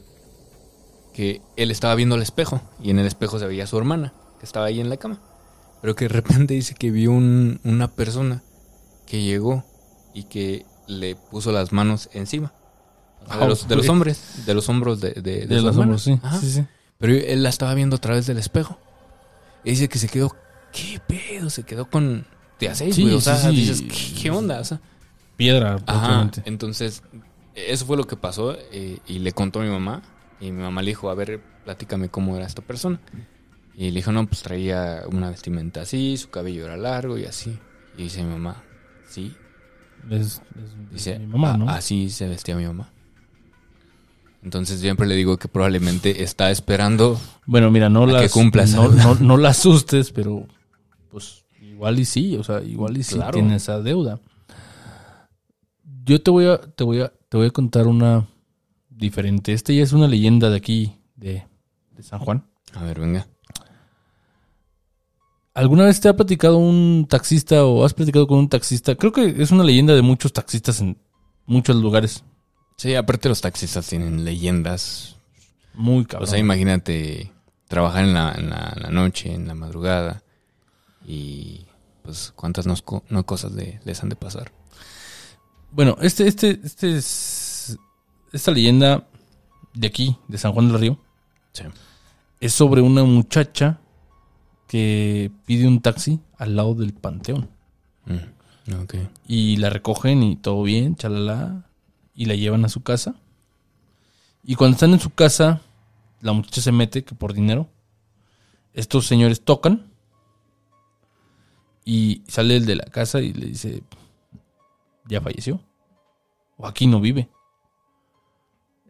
que 1.14 1.40
él 1.56 1.70
estaba 1.70 1.94
viendo 1.94 2.14
el 2.16 2.22
espejo. 2.22 2.60
Y 2.82 2.90
en 2.90 2.98
el 2.98 3.06
espejo 3.06 3.38
se 3.38 3.46
veía 3.46 3.64
a 3.64 3.66
su 3.66 3.78
hermana, 3.78 4.12
que 4.38 4.44
estaba 4.44 4.66
ahí 4.66 4.78
en 4.80 4.90
la 4.90 4.98
cama. 4.98 5.20
Pero 5.80 5.94
que 5.96 6.04
de 6.04 6.08
repente 6.10 6.54
dice 6.54 6.74
que 6.74 6.90
vio 6.90 7.10
un- 7.12 7.60
una 7.64 7.88
persona 7.88 8.42
que 9.06 9.22
llegó 9.22 9.64
y 10.14 10.24
que 10.24 10.64
le 10.86 11.16
puso 11.16 11.50
las 11.52 11.72
manos 11.72 12.08
encima. 12.12 12.52
De, 13.20 13.26
Ah, 13.28 13.46
los, 13.46 13.66
de 13.66 13.76
los 13.76 13.86
ok. 13.86 13.90
hombres, 13.92 14.46
de 14.46 14.54
los 14.54 14.68
hombros 14.68 15.00
de, 15.00 15.10
de, 15.12 15.46
los 15.60 15.76
hombros, 15.76 16.02
sí. 16.02 16.18
Sí, 16.40 16.50
sí. 16.50 16.64
Pero 16.98 17.12
él 17.12 17.42
la 17.42 17.48
estaba 17.48 17.74
viendo 17.74 17.96
a 17.96 17.98
través 18.00 18.26
del 18.26 18.38
espejo. 18.38 18.78
Y 19.64 19.70
dice 19.70 19.88
que 19.88 19.98
se 19.98 20.08
quedó, 20.08 20.34
¿qué 20.72 21.00
pedo? 21.06 21.50
Se 21.50 21.64
quedó 21.64 21.90
con... 21.90 22.26
Te 22.58 22.68
haces, 22.68 22.94
Sí, 22.94 23.02
güey. 23.02 23.14
O 23.14 23.20
sea, 23.20 23.50
dices, 23.50 23.82
¿qué, 23.82 24.22
qué 24.22 24.30
onda? 24.30 24.60
O 24.60 24.64
sea, 24.64 24.80
Piedra, 25.36 25.76
ajá. 25.86 26.30
Entonces, 26.44 27.02
eso 27.54 27.84
fue 27.84 27.96
lo 27.96 28.04
que 28.06 28.16
pasó. 28.16 28.56
eh, 28.72 28.98
y 29.06 29.18
le 29.18 29.32
contó 29.32 29.60
a 29.60 29.64
mi 29.64 29.70
mamá. 29.70 30.02
Y 30.40 30.52
mi 30.52 30.62
mamá 30.62 30.82
le 30.82 30.88
dijo, 30.92 31.10
a 31.10 31.14
ver, 31.14 31.40
platícame 31.64 32.08
cómo 32.08 32.36
era 32.36 32.46
esta 32.46 32.62
persona. 32.62 33.00
Y 33.74 33.90
le 33.90 33.96
dijo, 33.96 34.12
no, 34.12 34.26
pues 34.26 34.42
traía 34.42 35.02
una 35.10 35.28
vestimenta 35.30 35.82
así, 35.82 36.16
su 36.16 36.30
cabello 36.30 36.64
era 36.64 36.76
largo 36.78 37.18
y 37.18 37.24
así. 37.26 37.58
Y 37.98 38.04
dice 38.04 38.22
mi 38.22 38.30
mamá, 38.30 38.62
sí. 39.08 39.34
Es, 40.08 40.40
es 40.56 40.90
Dice, 40.92 41.18
mi 41.18 41.26
mamá, 41.26 41.54
"A- 41.54 41.56
¿no? 41.58 41.68
así 41.68 42.08
se 42.08 42.26
vestía 42.28 42.54
mi 42.56 42.64
mamá. 42.64 42.90
Entonces 44.46 44.78
siempre 44.78 45.08
le 45.08 45.16
digo 45.16 45.38
que 45.38 45.48
probablemente 45.48 46.22
está 46.22 46.52
esperando 46.52 47.20
Bueno, 47.46 47.68
mira, 47.72 47.88
no 47.90 48.04
A 48.04 48.06
que 48.06 48.12
las 48.12 48.30
cumplas 48.32 48.72
no, 48.74 48.86
no, 48.86 49.16
no 49.16 49.36
la 49.38 49.48
asustes, 49.48 50.12
pero 50.12 50.46
pues 51.10 51.44
igual 51.60 51.98
y 51.98 52.04
sí, 52.04 52.36
o 52.36 52.44
sea, 52.44 52.62
igual 52.62 52.96
y 52.96 53.02
sí 53.02 53.16
Claro. 53.16 53.32
tiene 53.32 53.56
esa 53.56 53.80
deuda. 53.80 54.20
Yo 56.04 56.22
te 56.22 56.30
voy 56.30 56.46
a 56.46 56.60
te 56.60 56.84
voy 56.84 57.00
a 57.00 57.12
te 57.28 57.36
voy 57.36 57.48
a 57.48 57.50
contar 57.50 57.88
una 57.88 58.28
diferente. 58.88 59.52
Esta 59.52 59.72
ya 59.72 59.82
es 59.82 59.92
una 59.92 60.06
leyenda 60.06 60.48
de 60.48 60.56
aquí 60.58 60.94
de, 61.16 61.42
de 61.96 62.02
San 62.04 62.20
Juan. 62.20 62.46
A 62.72 62.84
ver, 62.84 63.00
venga. 63.00 63.26
¿Alguna 65.54 65.86
vez 65.86 66.00
te 66.00 66.08
ha 66.08 66.14
platicado 66.14 66.58
un 66.58 67.08
taxista 67.10 67.64
o 67.64 67.84
has 67.84 67.94
platicado 67.94 68.28
con 68.28 68.38
un 68.38 68.48
taxista? 68.48 68.94
Creo 68.94 69.10
que 69.10 69.42
es 69.42 69.50
una 69.50 69.64
leyenda 69.64 69.92
de 69.96 70.02
muchos 70.02 70.32
taxistas 70.32 70.80
en 70.80 70.98
muchos 71.46 71.74
lugares. 71.74 72.22
Sí, 72.76 72.94
aparte 72.94 73.28
los 73.28 73.40
taxistas 73.40 73.86
tienen 73.88 74.24
leyendas. 74.24 75.16
Muy 75.74 76.04
cabrón. 76.04 76.28
O 76.28 76.30
sea, 76.30 76.38
imagínate 76.38 77.32
trabajar 77.68 78.04
en 78.04 78.14
la, 78.14 78.32
en 78.32 78.50
la, 78.50 78.72
en 78.76 78.82
la 78.82 78.90
noche, 78.90 79.32
en 79.32 79.46
la 79.48 79.54
madrugada. 79.54 80.22
Y 81.06 81.66
pues 82.02 82.32
cuántas 82.36 82.66
no, 82.66 82.74
no 83.08 83.26
cosas 83.26 83.52
le- 83.52 83.80
les 83.84 84.02
han 84.02 84.08
de 84.08 84.16
pasar. 84.16 84.52
Bueno, 85.70 85.96
este, 86.00 86.26
este, 86.26 86.60
este 86.62 86.96
es. 86.96 87.78
Esta 88.32 88.50
leyenda 88.50 89.06
de 89.74 89.86
aquí, 89.86 90.16
de 90.28 90.36
San 90.38 90.52
Juan 90.52 90.68
del 90.68 90.78
Río, 90.80 90.98
Sí. 91.52 91.64
es 92.40 92.52
sobre 92.52 92.82
una 92.82 93.04
muchacha 93.04 93.78
que 94.68 95.30
pide 95.46 95.66
un 95.66 95.80
taxi 95.80 96.20
al 96.38 96.56
lado 96.56 96.74
del 96.74 96.92
panteón. 96.92 97.48
Mm, 98.06 98.74
ok. 98.82 98.94
Y 99.28 99.56
la 99.58 99.70
recogen 99.70 100.22
y 100.22 100.36
todo 100.36 100.62
bien, 100.64 100.96
chalala. 100.96 101.65
Y 102.16 102.24
la 102.24 102.34
llevan 102.34 102.64
a 102.64 102.68
su 102.68 102.82
casa. 102.82 103.14
Y 104.42 104.56
cuando 104.56 104.74
están 104.74 104.92
en 104.92 105.00
su 105.00 105.10
casa, 105.10 105.60
la 106.20 106.32
muchacha 106.32 106.60
se 106.60 106.72
mete 106.72 107.04
que 107.04 107.14
por 107.14 107.34
dinero. 107.34 107.68
Estos 108.72 109.06
señores 109.06 109.42
tocan. 109.42 109.92
Y 111.84 112.22
sale 112.26 112.56
el 112.56 112.66
de 112.66 112.76
la 112.76 112.84
casa 112.84 113.20
y 113.20 113.32
le 113.32 113.46
dice, 113.46 113.82
ya 115.06 115.20
falleció. 115.20 115.60
O 116.56 116.66
aquí 116.66 116.86
no 116.86 117.00
vive. 117.00 117.28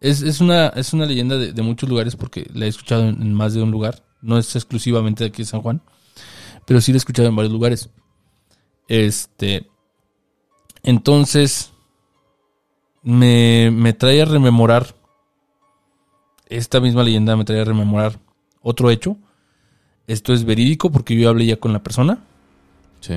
Es, 0.01 0.23
es 0.23 0.41
una, 0.41 0.69
es 0.69 0.93
una 0.93 1.07
leyenda 1.07 1.37
de, 1.37 1.63
muchos 1.63 1.89
lugares 1.89 2.17
porque 2.17 2.49
la 2.55 2.67
he 2.67 2.69
escuchado 2.69 3.09
en, 3.09 3.21
en 3.21 3.35
más 3.35 3.55
de 3.55 3.63
un 3.63 3.71
lugar. 3.71 4.05
No 4.23 4.39
es 4.39 4.55
exclusivamente 4.57 5.25
de 5.25 5.29
aquí 5.29 5.43
de 5.43 5.49
San 5.49 5.63
Juan. 5.63 5.83
Pero 6.67 6.81
sí 6.81 6.93
la 6.93 6.97
he 6.97 6.99
escuchado 6.99 7.29
en 7.29 7.37
varios 7.37 7.53
lugares. 7.53 7.91
Este. 8.89 9.69
Entonces. 10.83 11.73
Me, 13.07 13.71
me 13.71 13.93
trae 13.93 14.21
a 14.21 14.25
rememorar. 14.25 14.97
Esta 16.49 16.81
misma 16.81 17.05
leyenda 17.05 17.37
me 17.37 17.45
trae 17.45 17.61
a 17.61 17.65
rememorar 17.65 18.19
otro 18.63 18.91
hecho. 18.91 19.17
Esto 20.09 20.33
es 20.33 20.45
verídico 20.45 20.91
porque 20.91 21.17
yo 21.17 21.29
hablé 21.29 21.47
ya 21.47 21.57
con 21.57 21.73
la 21.73 21.83
persona. 21.85 22.19
Sí. 23.01 23.15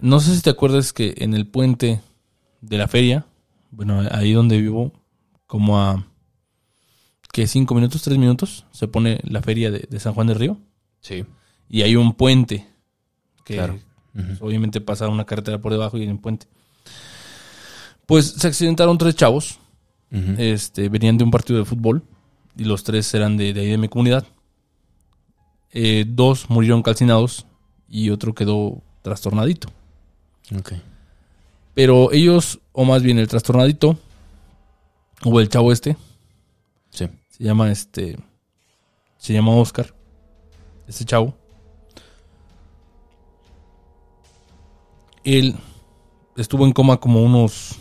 No 0.00 0.18
sé 0.20 0.34
si 0.34 0.40
te 0.40 0.48
acuerdas 0.50 0.92
que 0.94 1.14
en 1.18 1.34
el 1.34 1.46
puente 1.46 2.00
de 2.62 2.78
la 2.78 2.88
feria, 2.88 3.26
bueno, 3.70 4.02
ahí 4.12 4.32
donde 4.32 4.58
vivo, 4.60 4.92
como 5.46 5.78
a 5.78 6.06
que 7.32 7.46
cinco 7.46 7.74
minutos, 7.74 8.02
tres 8.02 8.16
minutos, 8.16 8.64
se 8.70 8.88
pone 8.88 9.20
la 9.24 9.42
feria 9.42 9.70
de, 9.70 9.80
de 9.90 10.00
San 10.00 10.14
Juan 10.14 10.26
del 10.28 10.38
Río. 10.38 10.56
Sí. 11.00 11.24
Y 11.68 11.82
hay 11.82 11.96
un 11.96 12.14
puente 12.14 12.66
que 13.44 13.54
Claro. 13.56 13.78
obviamente 14.40 14.80
pasa 14.80 15.08
una 15.08 15.24
carretera 15.26 15.58
por 15.60 15.72
debajo 15.72 15.98
y 15.98 16.02
hay 16.02 16.08
un 16.08 16.18
puente. 16.18 16.46
Pues 18.06 18.26
se 18.32 18.46
accidentaron 18.46 18.98
tres 18.98 19.14
chavos. 19.14 19.58
Este, 20.38 20.88
venían 20.88 21.18
de 21.18 21.24
un 21.24 21.30
partido 21.30 21.58
de 21.58 21.66
fútbol 21.66 22.02
y 22.56 22.64
los 22.64 22.84
tres 22.84 23.12
eran 23.12 23.36
de, 23.36 23.52
de 23.52 23.60
ahí 23.60 23.68
de 23.68 23.76
mi 23.76 23.88
comunidad. 23.88 24.26
Eh, 25.72 26.06
dos 26.08 26.48
murieron 26.48 26.82
calcinados 26.82 27.44
y 27.86 28.08
otro 28.08 28.34
quedó 28.34 28.82
trastornadito. 29.02 29.68
Ok. 30.58 30.72
Pero 31.74 32.12
ellos, 32.12 32.60
o 32.72 32.84
más 32.84 33.02
bien 33.02 33.18
el 33.18 33.28
trastornadito, 33.28 33.98
o 35.22 35.40
el 35.40 35.48
chavo 35.50 35.72
este, 35.72 35.96
sí. 36.90 37.08
se 37.28 37.44
llama 37.44 37.70
este, 37.70 38.16
se 39.18 39.34
llama 39.34 39.54
Oscar, 39.54 39.94
este 40.88 41.04
chavo. 41.04 41.34
Él 45.24 45.56
estuvo 46.36 46.64
en 46.64 46.72
coma 46.72 46.98
como 46.98 47.22
unos 47.22 47.76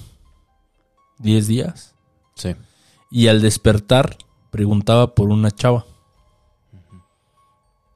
10 1.20 1.48
días. 1.48 1.96
Sí. 2.36 2.56
Y 3.12 3.28
al 3.28 3.42
despertar 3.42 4.18
preguntaba 4.52 5.16
por 5.16 5.30
una 5.30 5.52
chava. 5.52 5.86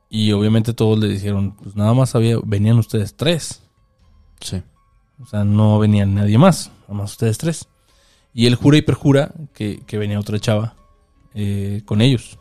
Y 0.09 0.31
obviamente 0.31 0.73
todos 0.73 0.97
le 0.97 1.07
dijeron, 1.07 1.55
pues 1.55 1.75
nada 1.75 1.93
más 1.93 2.15
había, 2.15 2.37
venían 2.43 2.79
ustedes 2.79 3.15
tres. 3.15 3.61
Sí. 4.41 4.61
O 5.21 5.25
sea, 5.25 5.43
no 5.43 5.77
venía 5.79 6.05
nadie 6.05 6.37
más, 6.37 6.71
nada 6.83 6.93
más 6.95 7.11
ustedes 7.11 7.37
tres. 7.37 7.67
Y 8.33 8.47
él 8.47 8.55
jura 8.55 8.77
y 8.77 8.81
perjura 8.81 9.31
que, 9.53 9.83
que 9.85 9.97
venía 9.97 10.19
otra 10.19 10.39
chava 10.39 10.75
eh, 11.33 11.81
con 11.85 12.01
ellos. 12.01 12.37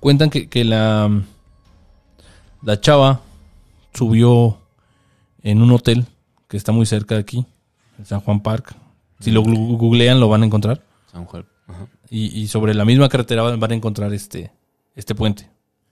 Cuentan 0.00 0.30
que, 0.30 0.48
que 0.48 0.64
la, 0.64 1.22
la 2.62 2.80
chava 2.80 3.20
subió 3.94 4.58
en 5.42 5.62
un 5.62 5.70
hotel 5.72 6.06
que 6.48 6.56
está 6.56 6.72
muy 6.72 6.86
cerca 6.86 7.14
de 7.14 7.20
aquí, 7.20 7.46
San 8.04 8.20
Juan 8.20 8.40
Park. 8.40 8.74
Si 9.20 9.30
lo 9.30 9.42
googlean 9.42 10.20
lo 10.20 10.28
van 10.28 10.42
a 10.42 10.46
encontrar. 10.46 10.82
San 11.10 11.24
Juan. 11.24 11.44
Ajá. 11.66 11.86
Y, 12.08 12.40
y 12.40 12.48
sobre 12.48 12.74
la 12.74 12.84
misma 12.84 13.08
carretera 13.08 13.42
van 13.42 13.70
a 13.70 13.74
encontrar 13.74 14.12
este, 14.12 14.50
este 14.96 15.14
puente. 15.14 15.48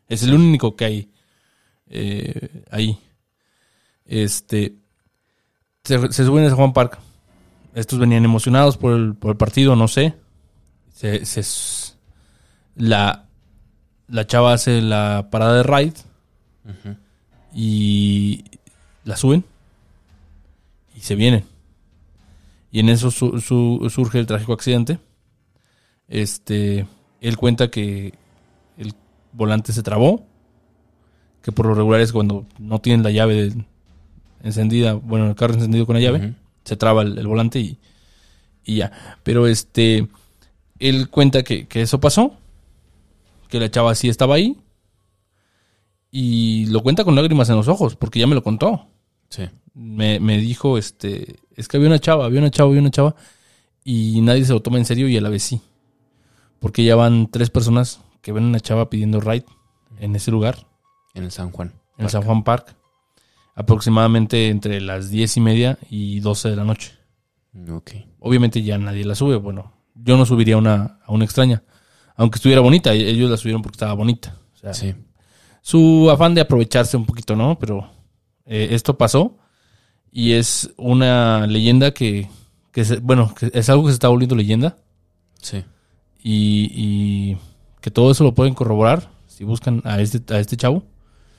Es 0.09 0.23
el 0.23 0.35
único 0.35 0.75
que 0.75 0.85
hay 0.85 1.11
eh, 1.91 2.65
ahí. 2.71 2.99
Este. 4.07 4.75
Se, 5.85 6.13
se 6.13 6.25
suben 6.25 6.45
a 6.45 6.49
San 6.49 6.57
Juan 6.57 6.73
Park. 6.73 6.99
Estos 7.75 7.99
venían 7.99 8.25
emocionados 8.25 8.77
por 8.77 8.95
el, 8.95 9.15
por 9.15 9.31
el 9.33 9.37
partido, 9.37 9.77
no 9.77 9.89
sé. 9.89 10.15
Se, 10.93 11.23
la, 12.75 13.27
la 14.09 14.27
chava 14.27 14.53
hace 14.53 14.83
la 14.83 15.29
parada 15.31 15.59
de 15.59 15.63
ride 15.63 15.95
y 17.55 18.45
la 19.05 19.17
suben 19.17 19.45
y 20.97 21.01
se 21.01 21.15
vienen. 21.15 21.45
Y 22.71 22.81
en 22.81 22.89
eso 22.91 23.11
su- 23.11 23.41
su- 23.41 23.87
surge 23.91 24.19
el 24.19 24.27
trágico 24.27 24.53
accidente. 24.53 24.99
Este, 26.07 26.87
él 27.21 27.37
cuenta 27.37 27.71
que 27.71 28.15
el 28.77 28.93
volante 29.33 29.73
se 29.73 29.83
trabó, 29.83 30.27
que 31.43 31.53
por 31.53 31.67
lo 31.67 31.75
regular 31.75 32.01
es 32.01 32.13
cuando 32.13 32.47
no 32.59 32.81
tienen 32.81 33.03
la 33.03 33.11
llave 33.11 33.51
de- 33.51 33.65
encendida, 34.43 34.95
bueno, 34.95 35.27
el 35.29 35.35
carro 35.35 35.55
encendido 35.55 35.87
con 35.87 35.95
la 35.97 36.01
llave, 36.03 36.35
se 36.65 36.77
traba 36.77 37.03
el, 37.03 37.19
el 37.19 37.27
volante 37.27 37.59
y, 37.61 37.79
y 38.65 38.77
ya. 38.77 38.93
Pero 39.23 39.47
este, 39.47 40.09
él 40.79 41.09
cuenta 41.11 41.43
que, 41.43 41.67
que 41.67 41.83
eso 41.83 42.01
pasó, 42.01 42.35
que 43.49 43.59
la 43.61 43.71
chava 43.71 43.95
sí 43.95 44.09
estaba 44.09 44.35
ahí 44.37 44.57
y 46.11 46.67
lo 46.67 46.83
cuenta 46.83 47.05
con 47.05 47.15
lágrimas 47.15 47.49
en 47.51 47.57
los 47.57 47.69
ojos, 47.69 47.97
porque 47.97 48.19
ya 48.21 48.27
me 48.27 48.35
lo 48.35 48.43
contó. 48.43 48.87
Sí. 49.29 49.49
Me, 49.75 50.19
me 50.21 50.39
dijo, 50.39 50.79
este, 50.79 51.37
es 51.55 51.69
que 51.69 51.77
había 51.77 51.89
una 51.89 51.99
chava, 51.99 52.25
había 52.25 52.41
una 52.41 52.51
chava, 52.51 52.69
había 52.71 52.81
una 52.81 52.91
chava, 52.91 53.15
y 53.85 54.21
nadie 54.23 54.45
se 54.45 54.53
lo 54.53 54.61
toma 54.63 54.79
en 54.79 54.85
serio 54.85 55.09
y 55.09 55.17
a 55.17 55.21
la 55.21 55.29
vez 55.29 55.43
sí. 55.43 55.61
Porque 56.59 56.83
ya 56.85 56.97
van 56.97 57.29
tres 57.31 57.51
personas 57.51 58.01
que 58.21 58.33
ven 58.33 58.45
a 58.45 58.49
una 58.49 58.61
chava 58.61 58.91
pidiendo 58.91 59.21
ride 59.21 59.45
en 60.01 60.17
ese 60.17 60.31
lugar, 60.31 60.67
En 61.15 61.25
el 61.25 61.31
San 61.31 61.51
Juan. 61.53 61.73
en 61.99 62.05
el 62.05 62.11
San 62.11 62.23
Juan 62.23 62.43
Park, 62.45 62.75
aproximadamente 63.55 64.49
entre 64.49 64.81
las 64.81 65.11
diez 65.11 65.37
y 65.37 65.41
media 65.41 65.79
y 65.91 66.21
doce 66.21 66.49
de 66.51 66.57
la 66.57 66.65
noche. 66.65 66.93
Ok. 67.71 67.93
Obviamente 68.21 68.63
ya 68.63 68.79
nadie 68.79 69.05
la 69.05 69.15
sube, 69.15 69.37
bueno, 69.37 69.73
yo 69.95 70.17
no 70.17 70.27
subiría 70.27 70.57
una, 70.57 71.01
a 71.05 71.13
una 71.13 71.25
extraña, 71.25 71.63
aunque 72.17 72.37
estuviera 72.37 72.61
bonita, 72.61 72.93
ellos 72.93 73.31
la 73.31 73.37
subieron 73.37 73.63
porque 73.63 73.77
estaba 73.77 73.95
bonita. 73.95 74.37
O 74.55 74.57
sea, 74.59 74.75
Sí. 74.75 74.95
su 75.63 76.09
afán 76.11 76.35
de 76.35 76.41
aprovecharse 76.41 76.97
un 76.97 77.05
poquito, 77.07 77.35
¿no? 77.37 77.59
Pero 77.59 77.91
eh, 78.49 78.69
esto 78.73 78.99
pasó 78.99 79.37
y 80.11 80.33
es 80.33 80.71
una 80.77 81.47
leyenda 81.47 81.93
que, 81.93 82.29
que 82.73 82.85
se- 82.85 82.99
bueno, 82.99 83.35
que 83.35 83.51
es 83.55 83.69
algo 83.69 83.85
que 83.85 83.91
se 83.91 83.95
está 83.95 84.09
volviendo 84.09 84.35
leyenda 84.35 84.77
Sí. 85.41 85.65
y, 86.23 86.71
y 86.75 87.39
que 87.81 87.91
todo 87.91 88.11
eso 88.11 88.25
lo 88.25 88.35
pueden 88.35 88.55
corroborar 88.55 89.11
si 89.27 89.45
buscan 89.45 89.83
a 89.85 90.01
este, 90.01 90.35
a 90.35 90.41
este 90.41 90.57
chavo 90.57 90.83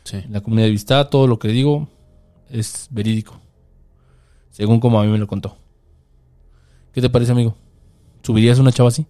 Sí. 0.04 0.17
en 0.17 0.32
la 0.34 0.41
comunidad 0.41 0.67
de 0.67 0.72
Vista. 0.72 1.10
Todo 1.10 1.28
lo 1.28 1.38
que 1.39 1.50
digo 1.50 1.89
es 2.50 2.88
verídico, 2.91 3.39
según 4.52 4.80
como 4.80 5.00
a 5.00 5.04
mí 5.04 5.12
me 5.12 5.17
lo 5.17 5.28
contó. 5.28 5.58
¿Qué 6.93 7.02
te 7.02 7.10
parece, 7.10 7.32
amigo? 7.34 7.56
¿Subirías 8.24 8.58
una 8.60 8.72
chava 8.72 8.89
así? 8.89 9.06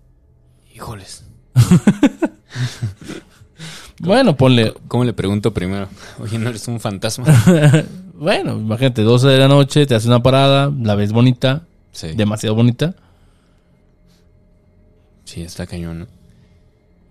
Híjoles. 0.75 1.25
Bueno, 3.99 4.35
ponle. 4.37 4.73
¿Cómo 4.87 5.03
le 5.03 5.13
pregunto 5.13 5.53
primero? 5.53 5.87
Oye, 6.19 6.37
¿no 6.39 6.49
eres 6.49 6.67
un 6.67 6.79
fantasma? 6.79 7.25
Bueno, 8.19 8.57
imagínate, 8.57 9.01
12 9.03 9.29
de 9.29 9.37
la 9.37 9.47
noche, 9.47 9.85
te 9.85 9.95
hace 9.95 10.09
una 10.09 10.21
parada, 10.21 10.69
la 10.81 10.95
ves 10.95 11.13
bonita, 11.13 11.63
Sí. 11.93 12.07
demasiado 12.17 12.53
bonita. 12.53 12.93
Sí, 15.23 15.41
está 15.41 15.65
cañón, 15.65 15.99
¿no? 15.99 16.07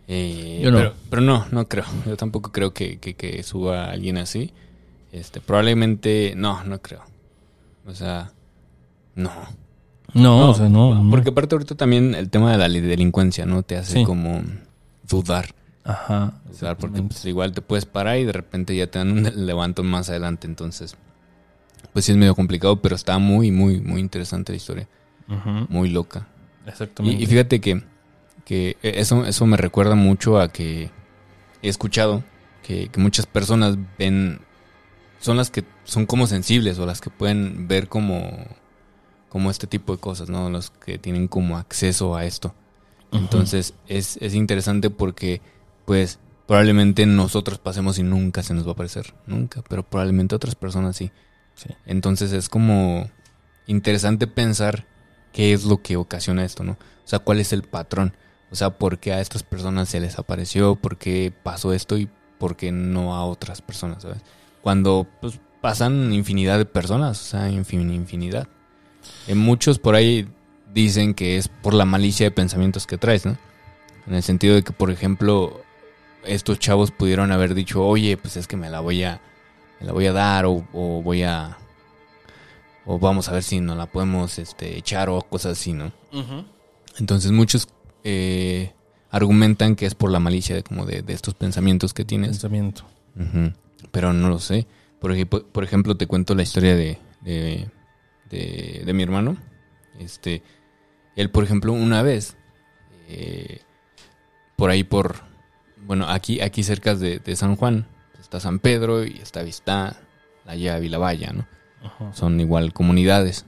Eh, 0.07 0.61
Yo 0.63 0.71
no. 0.71 0.77
Pero, 0.79 0.95
pero 1.09 1.23
no, 1.23 1.47
no 1.51 1.67
creo. 1.67 1.85
Yo 2.07 2.17
tampoco 2.19 2.53
creo 2.53 2.75
que, 2.75 2.99
que, 2.99 3.15
que 3.15 3.43
suba 3.43 3.85
a 3.87 3.91
alguien 3.93 4.19
así. 4.19 4.53
Este, 5.13 5.41
probablemente, 5.41 6.35
no, 6.37 6.63
no 6.65 6.79
creo. 6.83 7.01
O 7.87 7.95
sea, 7.95 8.33
no. 9.15 9.31
No, 10.13 10.51
o 10.51 10.55
sea, 10.55 10.69
no. 10.69 10.95
no. 10.95 11.11
Porque 11.11 11.31
aparte 11.31 11.55
ahorita 11.55 11.75
también 11.75 12.15
el 12.15 12.29
tema 12.29 12.53
de 12.53 12.59
la 12.59 12.69
li- 12.69 12.81
delincuencia, 12.81 13.47
¿no? 13.47 13.63
Te 13.63 13.77
hace 13.77 13.95
Sí. 14.01 14.05
como 14.05 14.43
dudar. 15.09 15.55
Ajá. 15.89 16.35
dudar 16.61 16.77
porque 16.77 17.01
pues, 17.03 17.25
igual 17.25 17.53
te 17.53 17.63
puedes 17.63 17.87
parar 17.87 18.19
y 18.19 18.25
de 18.25 18.33
repente 18.33 18.77
ya 18.77 18.87
te 18.89 18.99
dan 18.99 19.11
un 19.11 19.23
levantón 19.47 19.87
más 19.87 20.11
adelante. 20.11 20.47
Entonces, 20.47 20.97
pues 21.95 22.05
sí 22.05 22.13
es 22.13 22.19
medio 22.19 22.35
complicado, 22.35 22.81
pero 22.83 22.95
está 22.95 23.19
muy, 23.19 23.51
muy, 23.51 23.81
muy 23.81 24.01
interesante 24.01 24.53
la 24.53 24.57
historia. 24.57 24.89
Ujú, 25.29 25.67
Muy 25.71 25.89
loca. 25.89 26.27
Exactamente. 26.67 27.21
Y, 27.21 27.25
y 27.25 27.27
fíjate 27.27 27.61
que, 27.61 27.83
que 28.45 28.77
eso, 28.83 29.25
eso 29.25 29.47
me 29.47 29.57
recuerda 29.57 29.95
mucho 29.95 30.39
a 30.39 30.49
que 30.49 30.91
he 31.63 31.69
escuchado 31.69 32.23
que, 32.63 32.89
que 32.89 33.01
muchas 33.01 33.25
personas 33.25 33.79
ven, 33.99 34.41
son 35.21 35.39
las 35.39 35.51
que 35.51 35.65
son 35.85 36.05
como 36.05 36.27
sensibles 36.27 36.79
o 36.79 36.85
las 36.85 37.01
que 37.01 37.09
pueden 37.09 37.67
ver 37.67 37.89
como, 37.89 38.47
como 39.31 39.51
este 39.51 39.67
tipo 39.67 39.95
de 39.95 40.01
cosas, 40.01 40.29
¿no? 40.29 40.51
Los 40.51 40.69
que 40.71 40.99
tienen 40.99 41.29
como 41.29 41.57
acceso 41.57 42.15
a 42.15 42.27
esto. 42.27 42.55
Entonces 43.11 43.73
es, 43.87 44.19
es 44.21 44.35
interesante 44.35 44.91
porque 44.91 45.41
pues 45.89 46.19
probablemente 46.47 47.07
nosotros 47.07 47.59
pasemos 47.59 47.99
y 47.99 48.03
nunca 48.03 48.43
se 48.43 48.53
nos 48.53 48.67
va 48.67 48.71
a 48.71 48.73
aparecer, 48.75 49.15
nunca, 49.27 49.63
pero 49.71 49.89
probablemente 49.89 50.35
otras 50.35 50.55
personas 50.55 50.97
sí. 50.97 51.11
Sí. 51.55 51.71
Entonces 51.87 52.33
es 52.33 52.51
como 52.51 53.11
interesante 53.67 54.27
pensar 54.27 54.87
qué 55.33 55.55
es 55.55 55.65
lo 55.65 55.81
que 55.81 55.97
ocasiona 55.97 56.45
esto, 56.45 56.63
¿no? 56.63 56.73
O 56.73 57.09
sea, 57.09 57.21
cuál 57.21 57.41
es 57.41 57.55
el 57.55 57.63
patrón. 57.63 58.15
O 58.51 58.55
sea, 58.55 58.77
por 58.77 58.99
qué 58.99 59.15
a 59.15 59.23
estas 59.23 59.43
personas 59.43 59.89
se 59.89 59.99
les 59.99 60.19
apareció, 60.19 60.77
por 60.77 60.99
qué 60.99 61.33
pasó 61.43 61.73
esto 61.73 61.97
y 61.97 62.11
por 62.39 62.57
qué 62.57 62.71
no 62.71 63.15
a 63.15 63.25
otras 63.25 63.63
personas, 63.63 64.03
¿sabes? 64.03 64.19
Cuando 64.61 65.07
pues, 65.23 65.41
pasan 65.63 66.13
infinidad 66.13 66.59
de 66.59 66.67
personas, 66.67 67.19
o 67.19 67.25
sea, 67.25 67.49
infin- 67.49 67.95
infinidad. 67.95 68.47
En 69.27 69.39
muchos 69.39 69.79
por 69.79 69.95
ahí 69.95 70.29
dicen 70.75 71.15
que 71.15 71.39
es 71.39 71.49
por 71.49 71.73
la 71.73 71.87
malicia 71.87 72.27
de 72.27 72.31
pensamientos 72.31 72.87
que 72.87 72.99
traes, 72.99 73.25
¿no? 73.25 73.39
En 74.07 74.15
el 74.15 74.23
sentido 74.23 74.55
de 74.55 74.63
que, 74.63 74.73
por 74.73 74.91
ejemplo, 74.91 75.63
estos 76.25 76.59
chavos 76.59 76.91
pudieron 76.91 77.33
haber 77.33 77.55
dicho, 77.55 77.85
oye, 77.87 78.17
pues 78.17 78.37
es 78.37 78.47
que 78.47 78.57
me 78.57 78.71
la 78.71 78.81
voy 78.81 79.03
a, 79.05 79.21
me 79.81 79.87
la 79.87 79.93
voy 79.93 80.07
a 80.07 80.13
dar 80.13 80.47
o, 80.47 80.67
o 80.73 81.03
voy 81.03 81.23
a, 81.23 81.57
o 82.85 82.99
vamos 82.99 83.29
a 83.29 83.33
ver 83.33 83.43
si 83.43 83.61
nos 83.61 83.77
la 83.77 83.87
podemos 83.87 84.39
este, 84.39 84.77
echar 84.77 85.09
o 85.09 85.21
cosas 85.23 85.59
así, 85.59 85.73
¿no? 85.73 85.93
Entonces 86.99 87.31
muchos 87.33 87.69
eh, 88.05 88.73
argumentan 89.11 89.77
que 89.77 89.87
es 89.87 89.95
por 89.95 90.11
la 90.11 90.21
malicia 90.21 90.55
de, 90.57 90.63
como 90.63 90.85
de, 90.87 91.03
de 91.03 91.13
estos 91.13 91.35
pensamientos 91.35 91.95
que 91.95 92.05
tienes. 92.05 92.31
Pensamiento. 92.31 92.85
Pero 93.91 94.13
no 94.13 94.29
lo 94.29 94.39
sé. 94.39 94.67
Por 95.01 95.13
ejemplo, 95.13 95.45
por 95.47 95.65
ejemplo, 95.65 95.97
te 95.97 96.07
cuento 96.07 96.35
la 96.35 96.43
historia 96.43 96.75
de, 96.75 96.99
de, 97.21 97.69
de- 98.31 98.83
de 98.85 98.93
mi 98.93 99.03
hermano. 99.03 99.37
Este, 99.99 100.43
él, 101.17 101.31
por 101.31 101.45
ejemplo, 101.45 101.73
una 101.73 102.03
vez, 102.03 102.37
eh, 103.09 103.61
por 104.57 104.71
ahí 104.71 104.83
por, 104.85 105.17
bueno, 105.87 106.09
aquí, 106.09 106.41
aquí 106.41 106.63
cerca 106.63 106.95
de, 106.95 107.19
de 107.19 107.37
San 107.37 107.57
Juan, 107.57 107.87
está 108.21 108.41
San 108.41 108.59
Pedro 108.59 109.05
y 109.05 109.19
está 109.19 109.43
Vista, 109.43 109.97
la 110.45 110.57
llave 110.57 110.87
y 110.87 110.89
la 110.89 110.99
valla, 110.99 111.33
¿no? 111.33 111.47
Ajá. 111.83 112.13
Son 112.13 112.41
igual 112.41 112.73
comunidades. 112.73 113.45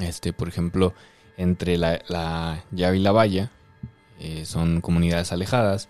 Este, 0.00 0.32
por 0.32 0.48
ejemplo, 0.48 0.94
entre 1.36 1.76
la, 1.76 2.00
la 2.08 2.64
llave 2.70 2.98
y 2.98 3.00
la 3.00 3.12
valla, 3.12 3.50
eh, 4.18 4.44
son 4.44 4.80
comunidades 4.80 5.32
alejadas. 5.32 5.88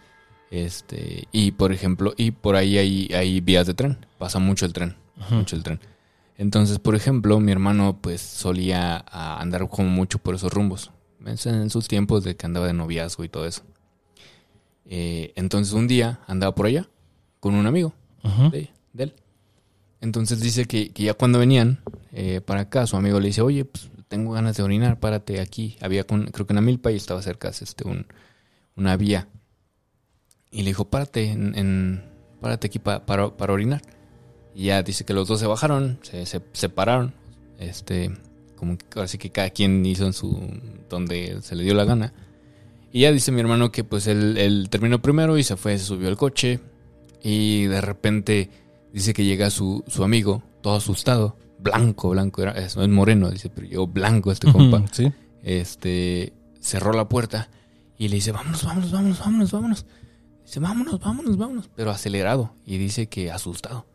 Este, 0.50 1.28
y 1.32 1.52
por 1.52 1.72
ejemplo, 1.72 2.12
y 2.16 2.32
por 2.32 2.56
ahí 2.56 2.78
hay, 2.78 3.08
hay 3.14 3.40
vías 3.40 3.66
de 3.66 3.74
tren. 3.74 4.06
Pasa 4.18 4.38
mucho 4.38 4.66
el 4.66 4.72
tren. 4.72 4.96
Mucho 5.30 5.56
el 5.56 5.62
tren. 5.62 5.80
Entonces, 6.38 6.78
por 6.78 6.94
ejemplo, 6.94 7.38
mi 7.40 7.52
hermano 7.52 7.98
pues 8.00 8.20
solía 8.20 9.04
andar 9.10 9.68
como 9.68 9.88
mucho 9.90 10.18
por 10.18 10.34
esos 10.34 10.52
rumbos. 10.52 10.90
En 11.24 11.68
sus 11.68 11.86
tiempos 11.86 12.24
de 12.24 12.34
que 12.34 12.46
andaba 12.46 12.66
de 12.66 12.72
noviazgo 12.72 13.24
y 13.24 13.28
todo 13.28 13.46
eso. 13.46 13.62
Eh, 14.92 15.32
entonces 15.36 15.72
un 15.72 15.86
día 15.86 16.18
andaba 16.26 16.52
por 16.54 16.66
allá 16.66 16.88
con 17.38 17.54
un 17.54 17.66
amigo 17.66 17.94
de, 18.50 18.68
de 18.92 19.04
él. 19.04 19.14
Entonces 20.00 20.40
dice 20.40 20.64
que, 20.64 20.90
que 20.90 21.04
ya 21.04 21.14
cuando 21.14 21.38
venían 21.38 21.78
eh, 22.12 22.40
para 22.40 22.62
acá, 22.62 22.86
su 22.86 22.96
amigo 22.96 23.20
le 23.20 23.28
dice, 23.28 23.40
oye, 23.40 23.64
pues 23.64 23.88
tengo 24.08 24.32
ganas 24.32 24.56
de 24.56 24.62
orinar, 24.64 24.98
párate 24.98 25.40
aquí. 25.40 25.76
Había, 25.80 26.04
con, 26.04 26.26
creo 26.26 26.44
que 26.46 26.52
una 26.52 26.60
milpa 26.60 26.90
y 26.90 26.96
estaba 26.96 27.22
cerca 27.22 27.48
este, 27.50 27.86
un, 27.86 28.06
una 28.76 28.96
vía. 28.96 29.28
Y 30.50 30.62
le 30.62 30.70
dijo, 30.70 30.86
párate, 30.90 31.30
en, 31.30 31.54
en- 31.56 32.02
párate 32.40 32.66
aquí 32.66 32.78
pa- 32.80 33.06
para, 33.06 33.36
para 33.36 33.52
orinar. 33.52 33.82
Y 34.54 34.64
ya 34.64 34.82
dice 34.82 35.04
que 35.04 35.14
los 35.14 35.28
dos 35.28 35.38
se 35.38 35.46
bajaron, 35.46 36.00
se, 36.02 36.26
se 36.26 36.40
separaron. 36.52 37.14
Este, 37.58 38.10
como 38.56 38.76
que 38.76 39.00
así 39.00 39.16
que 39.18 39.30
cada 39.30 39.50
quien 39.50 39.84
hizo 39.86 40.06
en 40.06 40.12
su, 40.12 40.40
donde 40.88 41.38
se 41.42 41.54
le 41.54 41.62
dio 41.62 41.74
la 41.74 41.84
gana. 41.84 42.12
Y 42.92 43.02
ya 43.02 43.12
dice 43.12 43.30
mi 43.32 43.40
hermano 43.40 43.70
que 43.70 43.84
pues 43.84 44.06
él, 44.06 44.36
él 44.38 44.68
terminó 44.70 45.00
primero 45.00 45.38
y 45.38 45.44
se 45.44 45.56
fue, 45.56 45.78
se 45.78 45.84
subió 45.84 46.08
al 46.08 46.16
coche. 46.16 46.60
Y 47.22 47.64
de 47.64 47.80
repente 47.80 48.50
dice 48.92 49.12
que 49.12 49.24
llega 49.24 49.50
su, 49.50 49.84
su 49.86 50.02
amigo, 50.04 50.42
todo 50.62 50.76
asustado, 50.76 51.36
blanco, 51.60 52.10
blanco, 52.10 52.42
era, 52.42 52.52
es, 52.52 52.76
es 52.76 52.88
moreno, 52.88 53.30
dice, 53.30 53.50
pero 53.50 53.66
llegó 53.68 53.86
blanco 53.86 54.32
este 54.32 54.50
compa 54.50 54.82
Sí. 54.92 55.12
este, 55.42 56.32
cerró 56.60 56.92
la 56.92 57.08
puerta 57.08 57.48
y 57.98 58.08
le 58.08 58.16
dice, 58.16 58.32
vámonos, 58.32 58.64
vámonos, 58.64 58.90
vámonos, 58.90 59.18
vámonos, 59.20 59.52
vámonos. 59.52 59.86
Dice, 60.44 60.58
vámonos, 60.60 60.98
vámonos, 60.98 61.36
vámonos. 61.36 61.70
Pero 61.76 61.90
acelerado 61.90 62.54
y 62.66 62.78
dice 62.78 63.06
que 63.08 63.30
asustado. 63.30 63.86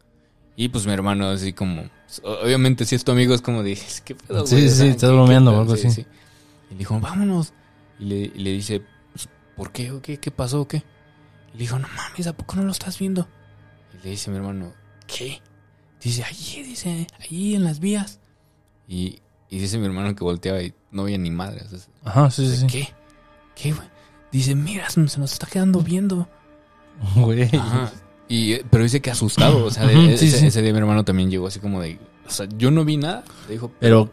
Y 0.56 0.70
pues 0.70 0.86
mi 0.86 0.94
hermano 0.94 1.28
así 1.28 1.52
como, 1.52 1.84
obviamente 2.24 2.86
si 2.86 2.96
es 2.96 3.04
tu 3.04 3.12
amigo 3.12 3.34
es 3.34 3.42
como 3.42 3.62
de, 3.64 3.78
¿qué 4.06 4.16
pedo, 4.16 4.46
Sí, 4.48 4.56
güey? 4.56 4.70
Sí, 4.70 4.76
sea, 4.76 4.86
estás 4.86 5.10
¿qué- 5.10 5.16
bromeando 5.16 5.52
o 5.52 5.54
pedo?" 5.56 5.62
algo 5.64 5.76
Sí, 5.76 5.88
así. 5.88 6.02
sí. 6.04 6.08
Y 6.70 6.74
le 6.74 6.78
dijo, 6.80 7.00
vámonos. 7.00 7.52
Y 8.00 8.06
le, 8.06 8.16
y 8.18 8.40
le 8.40 8.52
dice, 8.52 8.82
"Pues, 9.14 9.30
¿por 9.56 9.72
qué 9.72 9.92
o 9.92 10.02
qué? 10.02 10.18
¿Qué 10.20 10.32
pasó 10.32 10.62
o 10.62 10.68
qué? 10.68 10.78
Y 11.54 11.58
le 11.58 11.60
dijo, 11.60 11.80
no 11.80 11.88
mames, 11.88 12.28
¿a 12.28 12.34
poco 12.36 12.56
no 12.58 12.64
lo 12.64 12.72
estás 12.72 13.00
viendo? 13.00 13.28
Y 13.94 14.04
le 14.04 14.10
dice 14.12 14.30
mi 14.30 14.38
hermano, 14.38 14.74
¿qué? 15.08 15.42
Dice, 16.02 16.24
allí, 16.24 16.62
dice, 16.64 17.08
allí 17.20 17.56
en 17.56 17.64
las 17.64 17.80
vías. 17.80 18.20
Y, 18.88 19.22
y 19.50 19.60
dice 19.60 19.78
mi 19.78 19.86
hermano 19.86 20.14
que 20.16 20.24
volteaba 20.24 20.62
y 20.62 20.74
no 20.92 21.04
veía 21.06 21.18
ni 21.18 21.32
madre. 21.32 21.62
o 21.66 21.70
sea, 21.70 21.80
Ajá, 22.04 22.30
sí, 22.32 22.46
sí, 22.46 22.52
Dice, 22.52 22.62
sí. 22.62 22.68
¿Qué? 22.68 22.90
¿Qué, 23.56 23.72
güey? 23.74 23.88
Dice, 24.32 24.54
mira, 24.56 24.90
se 24.90 25.00
nos 25.00 25.18
está 25.32 25.48
quedando 25.48 25.80
viendo. 25.82 26.28
Güey. 27.16 27.44
Ajá. 27.56 27.92
Y, 28.28 28.58
pero 28.72 28.84
dice 28.84 29.02
que 29.02 29.12
asustado. 29.12 29.66
O 29.66 29.72
sea, 29.72 29.86
de- 29.86 30.14
ese, 30.14 30.30
sí, 30.30 30.38
sí. 30.40 30.48
ese 30.48 30.62
día 30.62 30.72
mi 30.74 30.80
hermano 30.80 31.04
también 31.06 31.30
llegó 31.32 31.48
así 31.48 31.60
como 31.60 31.82
de. 31.82 32.00
O 32.28 32.30
sea, 32.30 32.48
yo 32.58 32.72
no 32.72 32.84
vi 32.86 32.98
nada. 32.98 33.24
Le 33.48 33.54
dijo, 33.54 33.72
Pero, 33.80 34.10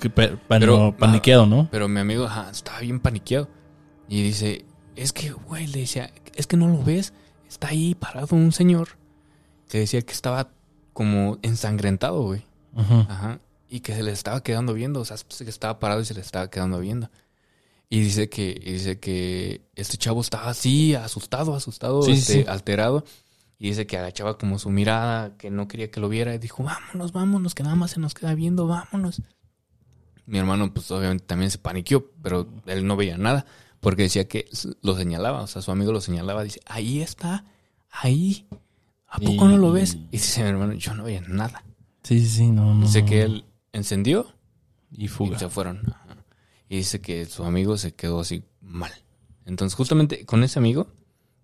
Pero- 0.48 0.78
no, 0.78 0.96
paniqueado, 0.96 1.46
¿no? 1.46 1.68
pero 1.70 1.88
mi 1.88 1.98
amigo 2.00 2.24
ajá, 2.26 2.50
estaba 2.50 2.80
bien 2.80 3.00
paniqueado. 3.00 3.48
Y 4.12 4.22
dice, 4.22 4.66
es 4.94 5.14
que, 5.14 5.30
güey, 5.30 5.66
le 5.68 5.80
decía, 5.80 6.12
es 6.34 6.46
que 6.46 6.58
no 6.58 6.68
lo 6.68 6.82
ves. 6.84 7.14
Está 7.48 7.68
ahí 7.68 7.94
parado 7.94 8.36
un 8.36 8.52
señor 8.52 8.88
que 9.70 9.78
decía 9.78 10.02
que 10.02 10.12
estaba 10.12 10.50
como 10.92 11.38
ensangrentado, 11.40 12.20
güey. 12.22 12.44
Ujú. 12.74 13.06
Ajá. 13.08 13.40
Y 13.70 13.80
que 13.80 13.94
se 13.94 14.02
le 14.02 14.12
estaba 14.12 14.42
quedando 14.42 14.74
viendo. 14.74 15.00
O 15.00 15.04
sea, 15.06 15.16
que 15.16 15.48
estaba 15.48 15.78
parado 15.78 16.02
y 16.02 16.04
se 16.04 16.12
le 16.12 16.20
estaba 16.20 16.50
quedando 16.50 16.78
viendo. 16.78 17.10
Y 17.88 18.00
dice 18.00 18.28
que, 18.28 18.50
y 18.50 18.72
dice 18.72 19.00
que 19.00 19.62
este 19.76 19.96
chavo 19.96 20.20
estaba 20.20 20.50
así, 20.50 20.94
asustado, 20.94 21.54
asustado, 21.54 22.02
Sí, 22.02 22.12
este, 22.12 22.32
sí. 22.42 22.44
alterado. 22.46 23.04
Y 23.58 23.68
dice 23.68 23.86
que 23.86 23.96
agachaba 23.96 24.36
como 24.36 24.58
su 24.58 24.68
mirada, 24.68 25.38
que 25.38 25.50
no 25.50 25.68
quería 25.68 25.90
que 25.90 26.00
lo 26.00 26.10
viera. 26.10 26.34
Y 26.34 26.38
dijo, 26.38 26.62
vámonos, 26.62 27.12
vámonos, 27.12 27.54
que 27.54 27.62
nada 27.62 27.76
más 27.76 27.92
se 27.92 28.00
nos 28.00 28.12
queda 28.12 28.34
viendo, 28.34 28.66
vámonos. 28.66 29.22
Mi 30.26 30.36
hermano, 30.38 30.70
pues 30.74 30.90
obviamente 30.90 31.24
también 31.24 31.50
se 31.50 31.56
paniqueó, 31.56 32.10
pero 32.22 32.46
él 32.66 32.86
no 32.86 32.94
veía 32.96 33.16
nada. 33.16 33.46
Porque 33.82 34.04
decía 34.04 34.26
que 34.28 34.48
lo 34.80 34.96
señalaba, 34.96 35.42
o 35.42 35.46
sea, 35.46 35.60
su 35.60 35.70
amigo 35.70 35.92
lo 35.92 36.00
señalaba. 36.00 36.42
Dice, 36.44 36.60
ahí 36.66 37.02
está, 37.02 37.44
ahí. 37.90 38.46
¿A 39.08 39.18
poco 39.18 39.46
no 39.48 39.58
lo 39.58 39.72
ves? 39.72 39.94
Y 40.10 40.12
dice 40.12 40.42
mi 40.42 40.48
hermano, 40.48 40.72
yo 40.74 40.94
no 40.94 41.04
veía 41.04 41.20
nada. 41.26 41.64
Sí, 42.04 42.18
sí, 42.20 42.26
sí, 42.28 42.46
no, 42.50 42.74
no. 42.74 42.86
Dice 42.86 43.04
que 43.04 43.22
él 43.22 43.44
encendió 43.72 44.32
Y 44.90 45.04
y 45.04 45.08
fuga. 45.08 45.38
se 45.38 45.48
fueron. 45.50 45.82
Y 46.68 46.76
dice 46.76 47.00
que 47.02 47.26
su 47.26 47.44
amigo 47.44 47.76
se 47.76 47.92
quedó 47.92 48.20
así 48.20 48.44
mal. 48.62 48.92
Entonces, 49.46 49.74
justamente 49.76 50.24
con 50.24 50.44
ese 50.44 50.58
amigo, 50.60 50.86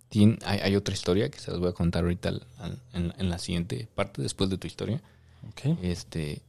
tiene- 0.09 0.39
hay, 0.47 0.61
hay 0.61 0.77
otra 0.77 0.95
historia 0.95 1.29
que 1.31 1.41
se 1.41 1.51
las 1.51 1.61
voy 1.61 1.69
a 1.69 1.73
contar 1.73 2.05
ahorita 2.05 2.29
al- 2.31 2.47
al- 2.59 2.81
en, 2.95 3.13
en 3.19 3.29
la 3.29 3.39
siguiente 3.39 3.89
parte, 3.95 4.23
después 4.23 4.49
de 4.49 4.57
tu 4.59 4.67
historia. 4.69 5.03
Ok. 5.51 5.77
Este, 5.83 6.41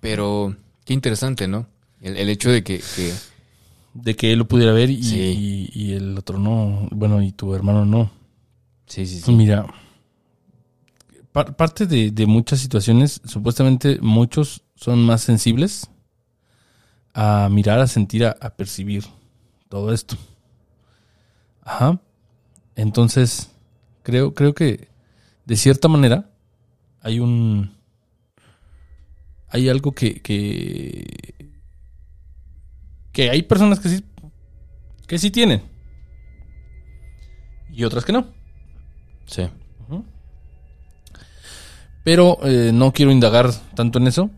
pero 0.00 0.56
qué 0.84 0.94
interesante, 0.94 1.48
¿no? 1.48 1.66
El, 2.00 2.16
el 2.16 2.28
hecho 2.28 2.50
de 2.50 2.62
que, 2.64 2.78
que- 2.96 3.12
De 3.94 4.14
que 4.16 4.32
él 4.32 4.40
lo 4.40 4.48
pudiera 4.48 4.72
ver 4.72 4.90
y, 4.90 5.02
Sí. 5.02 5.70
y- 5.72 5.80
y 5.82 5.92
el 5.94 6.18
otro 6.18 6.38
no. 6.38 6.88
Bueno, 6.90 7.22
y 7.22 7.32
tu 7.32 7.54
hermano 7.54 7.84
no. 7.86 8.10
sí, 8.86 9.06
sí, 9.06 9.20
sí. 9.20 9.32
Mira, 9.32 9.66
par- 11.32 11.56
parte 11.56 11.86
de, 11.86 12.10
de 12.10 12.26
muchas 12.26 12.60
situaciones, 12.60 13.20
supuestamente 13.24 13.98
muchos 14.02 14.62
son 14.76 15.04
más 15.04 15.22
sensibles 15.22 15.88
a 17.14 17.48
mirar, 17.50 17.78
a 17.80 17.86
sentir, 17.86 18.24
a, 18.26 18.36
a 18.40 18.50
percibir 18.50 19.04
todo 19.68 19.92
esto. 19.92 20.16
Ajá. 21.62 22.00
Entonces, 22.76 23.50
creo, 24.02 24.34
creo 24.34 24.54
que 24.54 24.88
de 25.46 25.56
cierta 25.56 25.88
manera 25.88 26.28
hay 27.00 27.20
un. 27.20 27.72
Hay 29.48 29.68
algo 29.68 29.92
que. 29.92 30.20
que, 30.20 31.34
que 33.14 33.30
hay 33.30 33.42
personas 33.42 33.80
que 33.80 33.88
sí. 33.88 34.04
que 35.06 35.18
sí 35.18 35.30
tienen. 35.30 35.62
Y 37.72 37.84
otras 37.84 38.04
que 38.04 38.12
no. 38.12 38.26
Sí. 39.26 39.48
Pero 42.04 42.38
eh, 42.44 42.70
no 42.72 42.92
quiero 42.92 43.10
indagar 43.10 43.50
tanto 43.74 43.98
en 43.98 44.06
eso. 44.08 44.30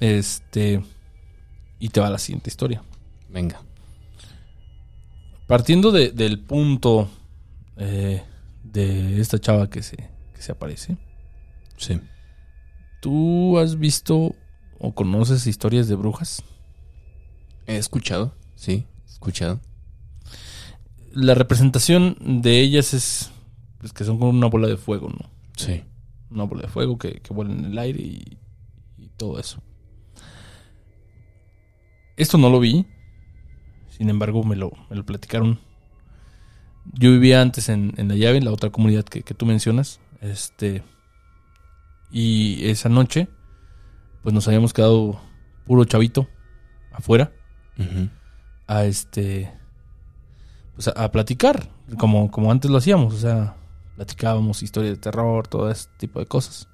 Este. 0.00 0.82
Y 1.78 1.88
te 1.90 2.00
va 2.00 2.08
la 2.10 2.18
siguiente 2.18 2.48
historia. 2.50 2.82
Venga. 3.28 3.60
Partiendo 5.46 5.90
de- 5.92 6.10
del 6.12 6.38
punto 6.40 7.10
eh, 7.76 8.22
de 8.62 9.20
esta 9.20 9.38
chava 9.38 9.68
que 9.68 9.82
se, 9.82 9.96
que 9.96 10.40
se 10.42 10.52
aparece. 10.52 10.96
Sí. 11.76 12.00
¿Tú 13.02 13.58
has 13.58 13.78
visto 13.78 14.34
o 14.78 14.94
conoces 14.94 15.46
historias 15.46 15.88
de 15.88 15.96
brujas? 15.96 16.42
He 17.66 17.76
escuchado. 17.76 18.34
Sí, 18.54 18.86
he 19.06 19.10
escuchado. 19.10 19.60
La 21.12 21.34
representación 21.34 22.16
de 22.20 22.60
ellas 22.60 22.94
es 22.94 23.30
pues, 23.78 23.92
que 23.92 24.04
son 24.04 24.18
como 24.18 24.30
una 24.30 24.46
bola 24.46 24.68
de 24.68 24.76
fuego, 24.76 25.08
¿no? 25.08 25.30
Sí. 25.56 25.82
una 26.30 26.44
bola 26.44 26.62
de 26.62 26.68
fuego 26.68 26.98
que, 26.98 27.20
que 27.20 27.34
vuela 27.34 27.52
en 27.52 27.64
el 27.64 27.78
aire 27.78 28.02
y, 28.02 28.38
y 28.96 29.08
todo 29.16 29.38
eso. 29.38 29.62
Esto 32.16 32.38
no 32.38 32.50
lo 32.50 32.60
vi, 32.60 32.86
sin 33.88 34.10
embargo 34.10 34.44
me 34.44 34.56
lo, 34.56 34.70
me 34.88 34.96
lo 34.96 35.04
platicaron. 35.04 35.58
Yo 36.92 37.10
vivía 37.10 37.40
antes 37.42 37.68
en, 37.68 37.92
en 37.96 38.08
la 38.08 38.14
llave, 38.14 38.38
en 38.38 38.44
la 38.44 38.52
otra 38.52 38.70
comunidad 38.70 39.04
que, 39.04 39.22
que 39.22 39.34
tú 39.34 39.46
mencionas. 39.46 40.00
Este. 40.20 40.82
Y 42.10 42.66
esa 42.68 42.88
noche, 42.88 43.28
pues 44.22 44.34
nos 44.34 44.46
habíamos 44.48 44.72
quedado 44.72 45.20
puro 45.64 45.84
chavito 45.84 46.28
afuera. 46.92 47.32
A 48.66 48.84
este. 48.84 49.52
Pues 50.74 50.88
a, 50.88 50.92
a 51.04 51.10
platicar. 51.12 51.68
Como, 51.98 52.30
como 52.30 52.50
antes 52.52 52.70
lo 52.70 52.78
hacíamos. 52.78 53.14
O 53.14 53.18
sea, 53.18 53.56
platicábamos 53.96 54.62
historias 54.62 54.94
de 54.94 55.00
terror, 55.00 55.46
todo 55.48 55.70
ese 55.70 55.88
tipo 55.98 56.20
de 56.20 56.26
cosas. 56.26 56.68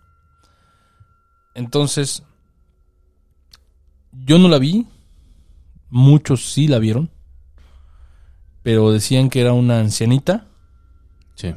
Entonces. 1.54 2.22
Yo 4.12 4.38
no 4.38 4.48
la 4.48 4.58
vi. 4.58 4.86
Muchos 5.90 6.52
sí 6.52 6.68
la 6.68 6.78
vieron. 6.78 7.10
Pero 8.62 8.90
decían 8.90 9.30
que 9.30 9.40
era 9.40 9.52
una 9.52 9.78
ancianita 9.78 10.48
Sí. 11.36 11.54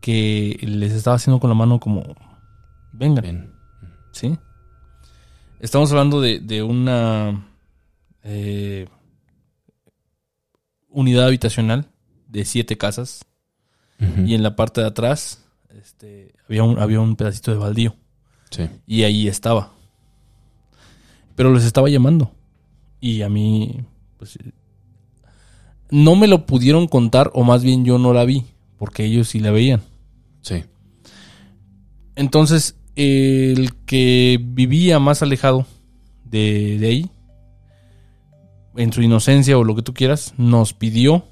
que 0.00 0.58
les 0.62 0.92
estaba 0.92 1.16
haciendo 1.16 1.40
con 1.40 1.48
la 1.50 1.54
mano 1.54 1.80
como. 1.80 2.02
Vengan. 2.92 3.22
Bien. 3.22 3.52
¿Sí? 4.12 4.38
Estamos 5.60 5.90
hablando 5.90 6.20
de, 6.20 6.40
de 6.40 6.62
una 6.62 7.47
eh, 8.28 8.86
unidad 10.90 11.26
habitacional 11.26 11.90
de 12.28 12.44
siete 12.44 12.76
casas. 12.76 13.24
Y 14.24 14.36
en 14.36 14.44
la 14.44 14.54
parte 14.54 14.80
de 14.80 14.86
atrás 14.86 15.44
este, 15.76 16.32
había, 16.48 16.62
un, 16.62 16.78
había 16.78 17.00
un 17.00 17.16
pedacito 17.16 17.50
de 17.50 17.58
baldío. 17.58 17.96
Sí. 18.50 18.68
Y 18.86 19.02
ahí 19.02 19.26
estaba. 19.26 19.72
Pero 21.34 21.52
les 21.52 21.64
estaba 21.64 21.88
llamando. 21.88 22.30
Y 23.00 23.22
a 23.22 23.28
mí, 23.28 23.80
pues, 24.16 24.38
no 25.90 26.14
me 26.14 26.28
lo 26.28 26.46
pudieron 26.46 26.86
contar, 26.86 27.30
o 27.34 27.42
más 27.42 27.64
bien 27.64 27.84
yo 27.84 27.98
no 27.98 28.12
la 28.12 28.24
vi, 28.24 28.44
porque 28.76 29.04
ellos 29.04 29.28
sí 29.28 29.40
la 29.40 29.50
veían. 29.50 29.82
Sí. 30.42 30.62
Entonces, 32.14 32.76
el 32.94 33.74
que 33.84 34.38
vivía 34.40 34.98
más 34.98 35.22
alejado 35.22 35.66
de, 36.24 36.78
de 36.78 36.86
ahí, 36.86 37.10
en 38.78 38.92
su 38.92 39.02
inocencia 39.02 39.58
o 39.58 39.64
lo 39.64 39.74
que 39.74 39.82
tú 39.82 39.92
quieras, 39.92 40.34
nos 40.38 40.72
pidió 40.72 41.24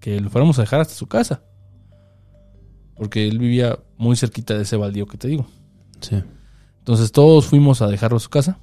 que 0.00 0.20
lo 0.20 0.28
fuéramos 0.28 0.58
a 0.58 0.62
dejar 0.62 0.80
hasta 0.80 0.94
su 0.94 1.06
casa. 1.06 1.42
Porque 2.96 3.26
él 3.26 3.38
vivía 3.38 3.78
muy 3.96 4.16
cerquita 4.16 4.54
de 4.54 4.62
ese 4.62 4.76
baldío 4.76 5.06
que 5.06 5.16
te 5.16 5.28
digo. 5.28 5.46
Sí. 6.00 6.22
Entonces 6.78 7.12
todos 7.12 7.46
fuimos 7.46 7.80
a 7.80 7.86
dejarlo 7.86 8.18
a 8.18 8.20
su 8.20 8.28
casa. 8.28 8.58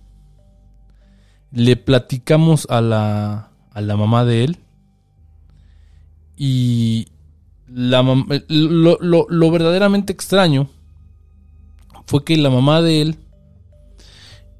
Le 1.51 1.75
platicamos 1.75 2.67
a 2.69 2.81
la, 2.81 3.51
a 3.71 3.81
la 3.81 3.97
mamá 3.97 4.23
de 4.25 4.43
él. 4.43 4.57
Y 6.37 7.07
la 7.67 8.01
lo, 8.47 8.97
lo- 8.99 9.27
lo 9.29 9.51
verdaderamente 9.51 10.11
extraño 10.13 10.69
fue 12.05 12.23
que 12.25 12.35
la 12.37 12.49
mamá 12.49 12.81
de 12.81 13.01
él 13.01 13.15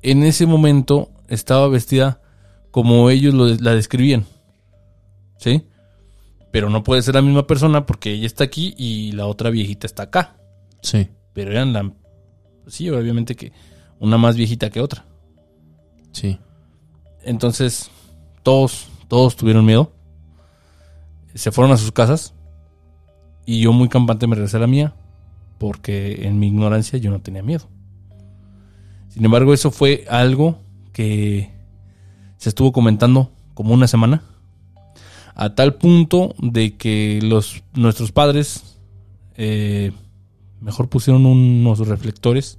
en 0.03 0.23
ese 0.23 0.45
momento 0.45 1.11
estaba 1.27 1.67
vestida 1.67 2.20
como 2.71 3.10
ellos 3.10 3.34
lo- 3.34 3.47
la 3.55 3.75
describían. 3.75 4.25
¿Sí? 5.38 5.63
Pero 6.51 6.69
no 6.69 6.84
puede 6.84 7.01
ser 7.01 7.15
la 7.15 7.21
misma 7.21 7.47
persona 7.47 7.86
porque 7.86 8.12
ella 8.12 8.27
está 8.27 8.43
aquí 8.43 8.73
y 8.77 9.12
la 9.13 9.25
otra 9.27 9.49
viejita 9.49 9.88
está 9.88 10.03
acá. 10.03 10.36
Sí. 10.81 11.07
Pero 11.34 11.51
eran 11.51 11.73
la... 11.73 11.91
Sí, 12.67 12.89
obviamente 12.89 13.36
que 13.36 13.51
una 13.99 14.17
más 14.17 14.36
viejita 14.36 14.69
que 14.69 14.81
otra. 14.81 15.05
Sí. 16.12 16.38
Entonces, 17.23 17.89
todos, 18.43 18.88
todos 19.07 19.36
tuvieron 19.36 19.65
miedo. 19.65 19.91
Se 21.34 21.51
fueron 21.51 21.71
a 21.73 21.77
sus 21.77 21.91
casas. 21.91 22.34
Y 23.45 23.62
yo 23.62 23.71
muy 23.73 23.88
campante 23.89 24.27
me 24.27 24.36
regresé 24.36 24.57
a 24.57 24.62
la 24.62 24.67
mía. 24.67 24.93
Porque 25.57 26.27
en 26.27 26.39
mi 26.39 26.47
ignorancia 26.47 26.99
yo 26.99 27.12
no 27.12 27.21
tenía 27.21 27.43
miedo. 27.43 27.69
Sin 29.10 29.23
embargo, 29.23 29.53
eso 29.53 29.71
fue 29.71 30.05
algo 30.10 30.60
que 30.93 31.51
se 32.41 32.49
estuvo 32.49 32.71
comentando 32.71 33.30
como 33.54 33.71
una 33.75 33.88
semana. 33.88 34.23
A 35.36 35.54
tal 35.54 35.75
punto 35.75 36.34
de 36.39 36.75
que 36.75 37.19
los, 37.21 37.62
nuestros 37.75 38.12
padres 38.12 38.80
eh, 39.36 39.91
mejor 40.60 40.89
pusieron 40.89 41.27
unos 41.27 41.88
reflectores 41.88 42.58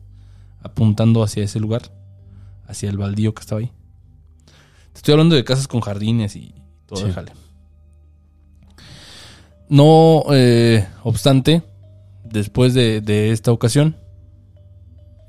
apuntando 0.62 1.24
hacia 1.24 1.42
ese 1.42 1.58
lugar. 1.58 1.82
Hacia 2.68 2.90
el 2.90 2.96
baldío 2.96 3.34
que 3.34 3.40
estaba 3.40 3.60
ahí. 3.60 3.72
Te 4.92 4.98
estoy 4.98 5.12
hablando 5.12 5.34
de 5.34 5.42
casas 5.42 5.66
con 5.66 5.80
jardines 5.80 6.36
y 6.36 6.54
todo 6.86 7.00
Sí. 7.00 7.06
el 7.06 7.12
jale. 7.12 7.32
No 9.68 10.22
eh, 10.32 10.86
obstante, 11.02 11.64
después 12.24 12.72
de, 12.72 13.00
de 13.00 13.32
esta 13.32 13.50
ocasión, 13.50 13.96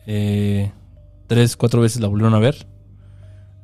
eh, 0.06 0.72
tres, 1.26 1.58
cuatro 1.58 1.82
veces 1.82 2.02
la 2.02 2.08
volvieron 2.08 2.36
a 2.36 2.40
ver. 2.40 2.68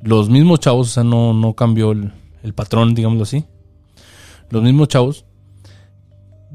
Los 0.01 0.29
mismos 0.29 0.59
chavos, 0.59 0.87
o 0.87 0.91
sea, 0.91 1.03
no, 1.03 1.33
no 1.33 1.53
cambió 1.53 1.91
el, 1.91 2.11
el 2.43 2.53
patrón, 2.53 2.95
digámoslo 2.95 3.23
así. 3.23 3.45
Los 4.49 4.63
mismos 4.63 4.87
chavos. 4.87 5.25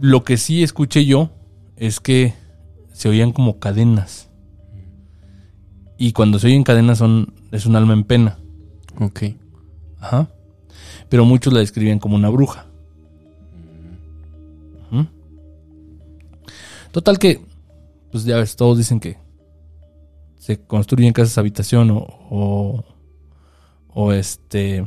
Lo 0.01 0.25
que 0.25 0.37
sí 0.37 0.63
escuché 0.63 1.05
yo 1.05 1.31
es 1.77 2.01
que 2.01 2.35
se 2.93 3.09
oían 3.09 3.33
como 3.33 3.59
cadenas. 3.59 4.31
Y 5.99 6.13
cuando 6.13 6.39
se 6.39 6.49
oyen 6.49 6.65
cadenas 6.65 6.99
son, 6.99 7.35
es 7.53 7.67
un 7.67 7.77
alma 7.77 7.93
en 7.93 8.05
pena. 8.05 8.39
Ok. 8.99 9.23
Ajá. 10.01 10.29
Pero 11.09 11.25
muchos 11.25 11.53
la 11.53 11.61
describían 11.61 11.99
como 11.99 12.17
una 12.17 12.29
bruja. 12.31 12.67
Total 16.95 17.19
que, 17.19 17.41
pues 18.13 18.25
ya 18.25 18.37
ves, 18.37 18.55
todos 18.55 18.79
dicen 18.79 19.01
que 19.01 19.19
se 20.39 20.65
construyen 20.65 21.13
casas 21.13 21.39
habitación 21.39 21.91
o, 21.91 22.07
o, 22.31 22.85
o 23.95 24.13
este 24.13 24.87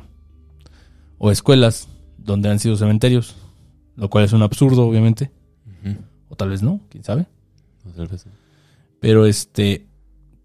o 1.17 1.31
escuelas 1.31 1.87
donde 2.17 2.49
han 2.49 2.59
sido 2.59 2.75
cementerios, 2.75 3.35
lo 3.95 4.09
cual 4.09 4.25
es 4.25 4.33
un 4.33 4.43
absurdo, 4.43 4.85
obviamente, 4.85 5.31
o 6.29 6.35
tal 6.35 6.49
vez 6.49 6.61
no, 6.61 6.81
quién 6.89 7.03
sabe. 7.03 7.25
O 7.85 7.89
tal 7.89 8.07
vez 8.07 8.25
no. 8.25 8.33
Pero 8.99 9.25
este 9.25 9.87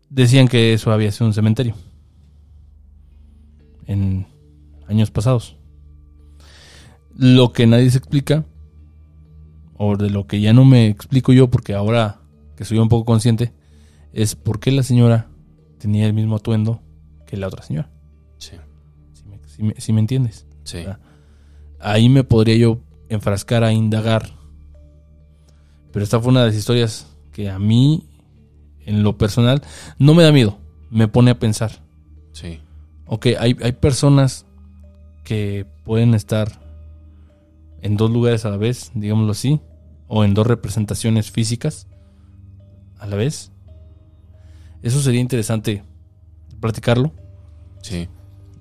decían 0.09 0.49
que 0.49 0.73
eso 0.73 0.93
había 0.93 1.11
sido 1.11 1.27
un 1.27 1.35
cementerio 1.35 1.75
en 3.87 4.27
años 4.87 5.11
pasados. 5.11 5.57
Lo 7.15 7.53
que 7.53 7.67
nadie 7.67 7.91
se 7.91 7.99
explica, 7.99 8.47
o 9.77 9.97
de 9.97 10.09
lo 10.09 10.27
que 10.27 10.41
ya 10.41 10.53
no 10.53 10.65
me 10.65 10.87
explico 10.87 11.33
yo, 11.33 11.51
porque 11.51 11.75
ahora 11.75 12.21
que 12.57 12.65
soy 12.65 12.79
un 12.79 12.89
poco 12.89 13.05
consciente, 13.05 13.53
es 14.13 14.37
por 14.37 14.61
qué 14.61 14.71
la 14.71 14.83
señora 14.83 15.29
tenía 15.79 16.07
el 16.07 16.15
mismo 16.15 16.37
atuendo 16.37 16.81
que 17.27 17.37
la 17.37 17.49
otra 17.49 17.63
señora. 17.63 17.91
Si 19.63 19.67
me, 19.67 19.75
si 19.79 19.93
entiendes. 19.93 20.47
Sí. 20.65 20.79
Ah. 20.89 20.99
Ahí 21.79 22.09
me 22.09 22.25
podría 22.25 22.57
yo 22.57 22.81
enfrascar 23.09 23.63
a 23.63 23.73
indagar. 23.73 24.31
Pero 25.93 26.03
esta 26.03 26.21
fue 26.21 26.31
una 26.31 26.41
de 26.41 26.47
las 26.49 26.57
historias 26.57 27.07
que 27.33 27.49
a 27.49 27.59
mí, 27.61 28.09
en 28.85 29.05
lo 29.05 29.17
personal, 29.19 29.63
no 29.99 30.15
me 30.15 30.25
da 30.25 30.33
miedo. 30.33 30.59
Me 30.91 31.07
pone 31.07 31.31
a 31.31 31.39
pensar. 31.39 31.85
Sí. 32.33 32.61
Ok, 33.07 33.27
hay, 33.39 33.57
hay 33.63 33.73
personas 33.73 34.47
que 35.25 35.67
pueden 35.85 36.15
estar 36.15 36.61
en 37.83 37.97
dos 37.97 38.11
lugares 38.11 38.45
a 38.45 38.51
la 38.51 38.57
vez, 38.57 38.91
digámoslo 38.95 39.33
así, 39.33 39.61
o 40.09 40.25
en 40.25 40.35
dos 40.35 40.47
representaciones 40.47 41.31
físicas 41.31 41.87
a 42.99 43.07
la 43.07 43.17
vez. 43.17 43.53
Eso 44.83 45.01
sería 45.01 45.21
interesante 45.21 45.85
platicarlo. 46.61 47.13
Sí. 47.83 48.09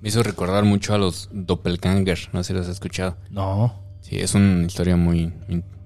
Me 0.02 0.10
hizo 0.10 0.24
recordar 0.24 0.64
mucho 0.66 0.94
a 0.94 0.98
los 0.98 1.30
doppelganger. 1.32 2.18
No 2.34 2.44
sé 2.44 2.48
si 2.50 2.54
los 2.54 2.66
has 2.68 2.74
escuchado. 2.74 3.18
No. 3.30 3.76
Sí, 4.02 4.18
es 4.18 4.34
una 4.34 4.66
historia 4.66 4.96
muy, 4.98 5.32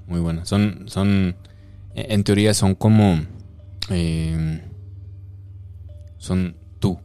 muy- 0.07 0.19
buena. 0.21 0.45
Son, 0.45 0.85
son, 0.87 1.35
en 1.93 2.23
teoría 2.23 2.53
son 2.53 2.75
como, 2.75 3.19
eh, 3.89 4.61
son 6.17 6.55
tú. 6.79 6.97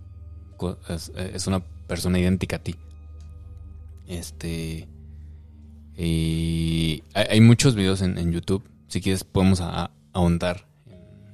Co- 0.56 0.78
Es, 0.88 1.10
es 1.16 1.46
una 1.48 1.60
persona 1.88 2.18
idéntica 2.20 2.56
a 2.56 2.58
ti. 2.60 2.76
Este, 4.06 4.88
y 5.96 7.02
hay, 7.14 7.26
hay 7.30 7.40
muchos 7.40 7.74
videos 7.74 8.02
en, 8.02 8.18
en 8.18 8.32
YouTube. 8.32 8.62
Si 8.88 9.00
quieres 9.00 9.24
podemos 9.24 9.60
a- 9.60 9.84
a- 9.84 9.90
ahondar 10.12 10.66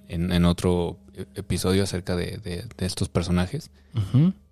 en, 0.08 0.32
en 0.32 0.44
otro 0.44 0.98
episodio 1.34 1.82
acerca 1.82 2.14
de, 2.16 2.38
de- 2.38 2.64
de 2.76 2.86
estos 2.86 3.08
personajes. 3.08 3.70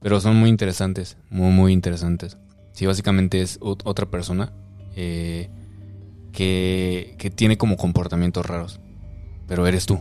Pero 0.00 0.20
son 0.20 0.36
muy 0.36 0.48
interesantes, 0.48 1.16
muy, 1.30 1.50
muy 1.52 1.72
interesantes. 1.72 2.38
Sí, 2.72 2.86
básicamente 2.86 3.40
es 3.42 3.60
ot- 3.60 3.82
otra 3.84 4.06
persona 4.10 4.52
eh, 4.96 5.48
que, 6.32 7.14
que 7.18 7.30
tiene 7.30 7.56
como 7.58 7.76
comportamientos 7.76 8.44
raros. 8.46 8.80
Pero 9.46 9.66
eres 9.66 9.86
tú. 9.86 10.00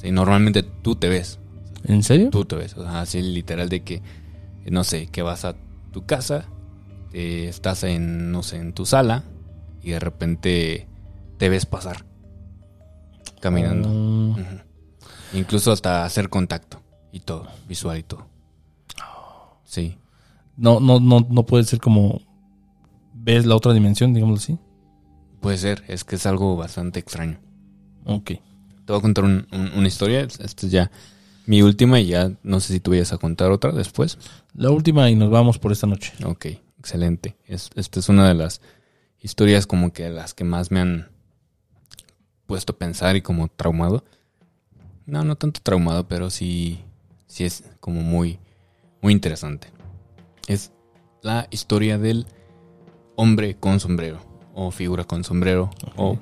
Sí, 0.00 0.10
normalmente 0.10 0.62
tú 0.62 0.96
te 0.96 1.08
ves. 1.08 1.38
¿En 1.84 2.02
serio? 2.02 2.30
Tú 2.30 2.44
te 2.44 2.56
ves. 2.56 2.74
O 2.76 2.82
sea, 2.82 3.00
así 3.02 3.20
literal 3.22 3.68
de 3.68 3.82
que, 3.82 3.94
eh, 3.96 4.02
no 4.70 4.84
sé, 4.84 5.06
que 5.08 5.22
vas 5.22 5.44
a 5.44 5.54
tu 5.92 6.06
casa, 6.06 6.46
eh, 7.12 7.46
estás 7.48 7.82
en, 7.84 8.32
no 8.32 8.42
sé, 8.42 8.56
en 8.56 8.72
tu 8.72 8.86
sala 8.86 9.24
y 9.82 9.90
de 9.90 10.00
repente 10.00 10.86
te 11.38 11.48
ves 11.48 11.66
pasar. 11.66 12.04
Caminando. 13.40 14.36
Ah. 14.38 14.64
Incluso 15.32 15.70
hasta 15.72 16.04
hacer 16.04 16.28
contacto 16.28 16.80
y 17.12 17.20
todo, 17.20 17.46
visual 17.68 17.98
y 17.98 18.02
todo. 18.02 18.26
Sí. 19.64 19.96
no, 20.56 20.80
no, 20.80 20.98
no, 21.00 21.26
no 21.30 21.46
puede 21.46 21.64
ser 21.64 21.78
como 21.80 22.20
ves 23.14 23.46
la 23.46 23.54
otra 23.56 23.72
dimensión, 23.72 24.12
digámoslo 24.12 24.42
así. 24.42 24.58
Puede 25.40 25.56
ser, 25.58 25.84
es 25.88 26.04
que 26.04 26.16
es 26.16 26.26
algo 26.26 26.56
bastante 26.56 26.98
extraño. 26.98 27.38
Ok. 28.04 28.24
Te 28.32 28.40
voy 28.92 28.98
a 28.98 29.00
contar 29.02 29.24
un- 29.24 29.46
un- 29.52 29.72
una 29.76 29.86
historia. 29.88 30.20
Esta 30.22 30.44
es 30.44 30.70
ya 30.72 30.90
mi 31.46 31.62
última 31.62 32.00
y 32.00 32.06
ya 32.08 32.32
no 32.42 32.58
sé 32.60 32.72
si 32.74 32.80
tú 32.80 32.90
vayas 32.90 33.12
a 33.12 33.18
contar 33.18 33.50
otra 33.52 33.70
después. 33.72 34.18
La 34.54 34.70
última 34.70 35.08
y 35.08 35.14
nos 35.14 35.30
vamos 35.30 35.58
por 35.58 35.70
esta 35.72 35.86
noche. 35.86 36.12
Ok, 36.24 36.46
excelente. 36.78 37.36
Es, 37.46 37.70
esta 37.76 38.00
es 38.00 38.08
una 38.08 38.26
de 38.28 38.34
las 38.34 38.60
historias 39.20 39.66
como 39.66 39.92
que 39.92 40.10
las 40.10 40.34
que 40.34 40.44
más 40.44 40.70
me 40.72 40.80
han 40.80 41.08
puesto 42.46 42.72
a 42.72 42.76
pensar 42.78 43.14
y 43.16 43.22
como 43.22 43.48
traumado. 43.48 44.04
No, 45.10 45.24
no 45.24 45.34
tanto 45.34 45.60
traumado, 45.60 46.06
pero 46.06 46.30
sí, 46.30 46.84
sí 47.26 47.44
es 47.44 47.64
como 47.80 48.00
muy, 48.00 48.38
muy 49.02 49.12
interesante. 49.12 49.68
Es 50.46 50.72
la 51.20 51.48
historia 51.50 51.98
del 51.98 52.26
hombre 53.16 53.56
con 53.56 53.80
sombrero, 53.80 54.20
o 54.54 54.70
figura 54.70 55.02
con 55.02 55.24
sombrero, 55.24 55.68
o 55.96 56.16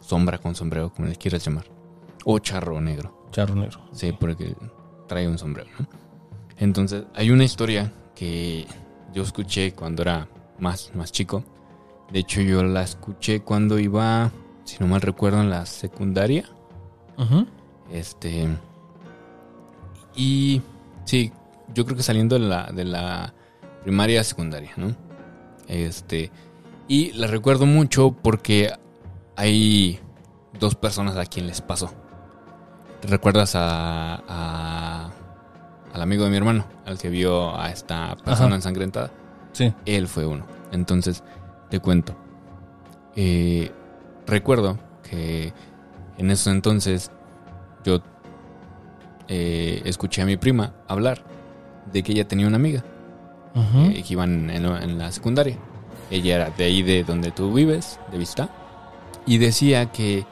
sombra 0.00 0.38
con 0.38 0.54
sombrero, 0.54 0.90
como 0.94 1.08
le 1.08 1.16
quieras 1.16 1.44
llamar, 1.44 1.66
o 2.24 2.38
charro 2.38 2.80
negro. 2.80 3.28
Charro 3.32 3.54
negro. 3.54 3.80
Sí, 3.92 4.12
porque 4.18 4.56
trae 5.06 5.28
un 5.28 5.36
sombrero. 5.36 5.68
¿no? 5.78 5.86
Entonces, 6.56 7.04
hay 7.14 7.30
una 7.30 7.44
historia 7.44 7.92
que 8.14 8.66
yo 9.12 9.24
escuché 9.24 9.72
cuando 9.72 10.00
era 10.00 10.26
más, 10.58 10.90
más 10.94 11.12
chico. 11.12 11.44
De 12.10 12.20
hecho, 12.20 12.40
yo 12.40 12.62
la 12.62 12.82
escuché 12.82 13.40
cuando 13.40 13.78
iba, 13.78 14.32
si 14.64 14.78
no 14.80 14.86
mal 14.86 15.02
recuerdo, 15.02 15.42
en 15.42 15.50
la 15.50 15.66
secundaria. 15.66 16.48
Ujú. 17.18 17.46
Este. 17.90 18.48
Y 20.14 20.62
sí, 21.04 21.32
yo 21.74 21.84
creo 21.84 21.96
que 21.96 22.02
saliendo 22.02 22.38
de 22.38 22.46
la, 22.46 22.64
de 22.72 22.84
la 22.84 23.34
primaria 23.82 24.20
a 24.20 24.24
secundaria, 24.24 24.72
¿no? 24.76 24.94
Este. 25.68 26.30
Y 26.88 27.12
la 27.12 27.26
recuerdo 27.26 27.66
mucho 27.66 28.12
porque 28.12 28.72
hay 29.36 29.98
dos 30.58 30.74
personas 30.74 31.16
a 31.16 31.26
quien 31.26 31.46
les 31.46 31.60
pasó. 31.60 31.92
¿Recuerdas 33.02 33.54
a, 33.56 34.22
a- 34.28 35.10
al 35.92 36.02
amigo 36.02 36.24
de 36.24 36.30
mi 36.30 36.36
hermano, 36.36 36.64
al 36.84 36.98
que 36.98 37.08
vio 37.08 37.58
a 37.58 37.70
esta 37.70 38.16
persona 38.16 38.46
Ajá. 38.48 38.54
ensangrentada? 38.56 39.10
Sí. 39.52 39.72
Él 39.86 40.08
fue 40.08 40.26
uno. 40.26 40.46
Entonces, 40.72 41.22
te 41.70 41.80
cuento. 41.80 42.14
Eh, 43.16 43.70
recuerdo 44.26 44.78
que 45.08 45.52
en 46.18 46.30
ese 46.30 46.50
entonces 46.50 47.10
yo 47.86 48.00
eh, 49.28 49.82
escuché 49.84 50.22
a 50.22 50.26
mi 50.26 50.36
prima 50.36 50.74
hablar 50.88 51.22
de 51.92 52.02
que 52.02 52.12
ella 52.12 52.26
tenía 52.28 52.46
una 52.46 52.56
amiga 52.56 52.84
eh, 53.54 54.02
que 54.06 54.12
iban 54.12 54.50
en, 54.50 54.64
en 54.66 54.98
la 54.98 55.10
secundaria. 55.12 55.56
Ella 56.10 56.34
era 56.36 56.50
de 56.50 56.64
ahí 56.64 56.82
de 56.82 57.04
donde 57.04 57.30
tú 57.30 57.52
vives, 57.52 57.98
de 58.12 58.18
Vista, 58.18 58.48
y 59.24 59.38
decía 59.38 59.90
que 59.90 60.24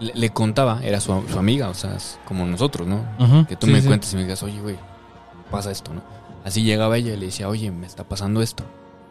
le, 0.00 0.12
le 0.14 0.30
contaba, 0.30 0.80
era 0.82 1.00
su, 1.00 1.22
su 1.28 1.38
amiga, 1.38 1.68
o 1.68 1.74
sea, 1.74 1.94
es 1.96 2.18
como 2.24 2.46
nosotros, 2.46 2.86
¿no? 2.86 3.04
Que 3.46 3.56
tú 3.56 3.66
Sí, 3.66 3.72
me 3.72 3.80
sí. 3.82 3.86
cuentes 3.88 4.12
y 4.12 4.16
me 4.16 4.22
digas, 4.22 4.42
oye, 4.42 4.60
güey, 4.60 4.76
pasa 5.50 5.70
esto, 5.70 5.92
¿no? 5.92 6.02
Así 6.44 6.62
llegaba 6.62 6.96
ella 6.96 7.12
y 7.12 7.16
le 7.18 7.26
decía, 7.26 7.48
oye, 7.48 7.70
me 7.70 7.86
está 7.86 8.04
pasando 8.08 8.40
esto. 8.40 8.64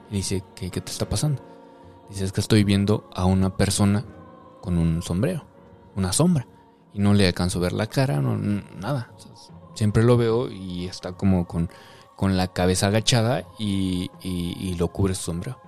Y 0.09 0.15
dice, 0.15 0.43
¿qué, 0.55 0.71
qué 0.71 0.81
te 0.81 0.91
está 0.91 1.07
pasando? 1.07 1.43
Dice, 2.09 2.23
es 2.23 2.31
que 2.31 2.39
estoy 2.41 2.63
viendo 2.63 3.09
a 3.13 3.25
una 3.25 3.55
persona 3.57 4.03
con 4.61 4.77
un 4.77 5.03
sombrero, 5.03 5.43
una 5.95 6.13
sombra. 6.13 6.47
Y 6.93 6.99
no 6.99 7.13
le 7.13 7.27
alcanzo 7.27 7.59
a 7.59 7.61
ver 7.63 7.73
la 7.73 7.87
cara, 7.87 8.21
no, 8.21 8.37
nada. 8.37 9.11
O 9.15 9.19
sea, 9.19 9.31
siempre 9.75 10.03
lo 10.03 10.17
veo 10.17 10.49
y 10.49 10.85
está 10.85 11.13
como 11.13 11.45
con, 11.47 11.69
con 12.15 12.37
la 12.37 12.47
cabeza 12.47 12.87
agachada 12.87 13.43
y, 13.59 14.09
y- 14.23 14.55
y 14.59 14.75
lo 14.75 14.87
cubre 14.87 15.13
su 15.15 15.23
sombrero. 15.23 15.59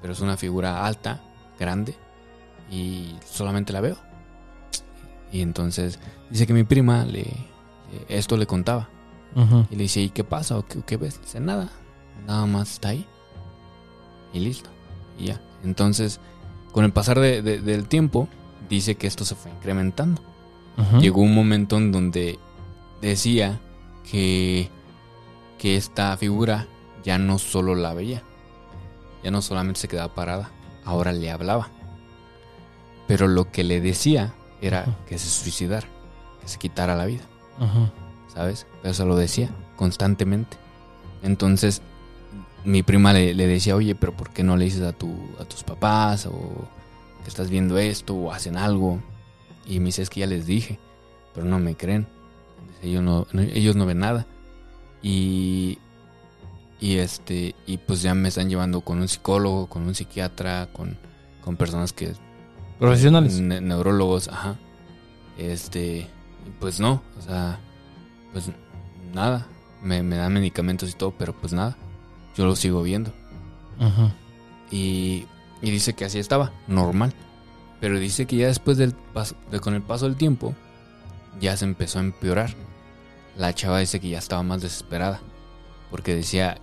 Pero 0.00 0.12
es 0.14 0.20
una 0.20 0.36
figura 0.36 0.86
alta, 0.86 1.20
grande, 1.58 1.94
y 2.70 3.14
solamente 3.26 3.72
la 3.72 3.80
veo. 3.82 3.96
Y 5.32 5.42
entonces 5.42 5.98
dice 6.30 6.46
que 6.46 6.54
mi 6.54 6.64
prima 6.64 7.04
le, 7.04 7.26
esto 8.08 8.36
le 8.36 8.46
contaba. 8.46 8.88
Ujú. 9.36 9.66
Y 9.70 9.76
le 9.76 9.82
dice, 9.82 10.00
¿y 10.00 10.10
qué 10.10 10.24
pasa? 10.24 10.56
¿O 10.58 10.64
qué, 10.66 10.82
qué 10.82 10.96
ves? 10.96 11.20
Dice, 11.20 11.38
nada. 11.40 11.68
Nada 12.26 12.46
más 12.46 12.72
está 12.72 12.88
ahí. 12.88 13.06
Y 14.32 14.40
listo. 14.40 14.70
Y 15.18 15.26
ya. 15.26 15.40
Entonces, 15.62 16.20
con 16.72 16.84
el 16.84 16.92
pasar 16.92 17.20
de- 17.20 17.42
de- 17.42 17.60
del 17.60 17.86
tiempo, 17.88 18.28
dice 18.68 18.94
que 18.96 19.06
esto 19.06 19.24
se 19.24 19.34
fue 19.34 19.50
incrementando. 19.52 20.22
Llegó 20.98 21.20
un 21.20 21.34
momento 21.34 21.76
en 21.76 21.92
donde 21.92 22.38
decía 23.02 23.60
que, 24.10 24.70
que 25.58 25.76
esta 25.76 26.16
figura 26.16 26.66
ya 27.04 27.18
no 27.18 27.38
solo 27.38 27.74
la 27.74 27.92
veía. 27.92 28.22
Ya 29.22 29.30
no 29.30 29.42
solamente 29.42 29.80
se 29.80 29.88
quedaba 29.88 30.14
parada. 30.14 30.50
Ahora 30.84 31.12
le 31.12 31.30
hablaba. 31.30 31.68
Pero 33.06 33.28
lo 33.28 33.50
que 33.50 33.62
le 33.62 33.80
decía 33.80 34.32
era 34.62 34.98
que 35.06 35.18
se 35.18 35.28
suicidara. 35.28 35.86
Que 36.40 36.48
se 36.48 36.58
quitara 36.58 36.94
la 36.96 37.04
vida. 37.04 37.22
¿sabes? 38.32 38.66
Pero 38.80 38.92
eso 38.92 39.06
lo 39.06 39.16
decía 39.16 39.50
constantemente. 39.76 40.56
Entonces, 41.22 41.82
mi 42.64 42.82
prima 42.82 43.12
le, 43.12 43.34
le 43.34 43.46
decía, 43.46 43.76
oye, 43.76 43.94
pero 43.94 44.16
¿por 44.16 44.30
qué 44.30 44.42
no 44.42 44.56
le 44.56 44.64
dices 44.66 44.82
a, 44.82 44.92
tu, 44.92 45.14
a 45.38 45.44
tus 45.44 45.62
papás? 45.64 46.26
O 46.26 46.68
que 47.22 47.28
estás 47.28 47.50
viendo 47.50 47.78
esto, 47.78 48.14
o 48.14 48.32
hacen 48.32 48.56
algo. 48.56 49.00
Y 49.70 49.78
me 49.78 49.86
dice, 49.86 50.02
es 50.02 50.10
que 50.10 50.20
ya 50.20 50.26
les 50.26 50.46
dije, 50.46 50.78
pero 51.32 51.46
no 51.46 51.58
me 51.58 51.76
creen. 51.76 52.06
Ellos 52.82 53.02
no, 53.02 53.26
ellos 53.32 53.76
no 53.76 53.86
ven 53.86 54.00
nada. 54.00 54.26
Y, 55.02 55.78
y 56.80 56.96
este, 56.96 57.54
y 57.66 57.78
pues 57.78 58.02
ya 58.02 58.14
me 58.14 58.28
están 58.28 58.48
llevando 58.50 58.80
con 58.80 59.00
un 59.00 59.08
psicólogo, 59.08 59.66
con 59.68 59.82
un 59.82 59.94
psiquiatra, 59.94 60.68
con, 60.72 60.98
con 61.44 61.56
personas 61.56 61.92
que 61.92 62.12
Profesionales. 62.78 63.38
Ne- 63.40 63.60
neurólogos, 63.60 64.28
ajá. 64.28 64.56
Este, 65.38 66.08
pues 66.58 66.80
no, 66.80 67.02
o 67.18 67.22
sea, 67.22 67.60
pues 68.32 68.50
nada. 69.14 69.46
Me, 69.82 70.02
me 70.02 70.16
dan 70.16 70.32
medicamentos 70.34 70.90
y 70.90 70.94
todo, 70.94 71.12
pero 71.16 71.32
pues 71.32 71.52
nada. 71.52 71.76
Yo 72.36 72.44
lo 72.44 72.56
sigo 72.56 72.82
viendo. 72.82 73.12
Ujú. 73.78 74.10
Y, 74.70 75.26
y 75.62 75.70
dice 75.70 75.94
que 75.94 76.04
así 76.06 76.18
estaba, 76.18 76.52
normal. 76.66 77.14
Pero 77.80 77.98
dice 77.98 78.26
que 78.26 78.36
ya 78.36 78.46
después 78.48 78.76
del 78.76 78.92
paso, 78.92 79.34
de, 79.50 79.60
con 79.60 79.74
el 79.74 79.82
paso 79.82 80.06
del 80.06 80.16
tiempo, 80.16 80.54
ya 81.40 81.56
se 81.56 81.64
empezó 81.64 81.98
a 81.98 82.02
empeorar. 82.02 82.54
La 83.36 83.54
chava 83.54 83.78
dice 83.78 84.00
que 84.00 84.10
ya 84.10 84.18
estaba 84.18 84.42
más 84.42 84.60
desesperada. 84.60 85.20
Porque 85.90 86.14
decía, 86.14 86.58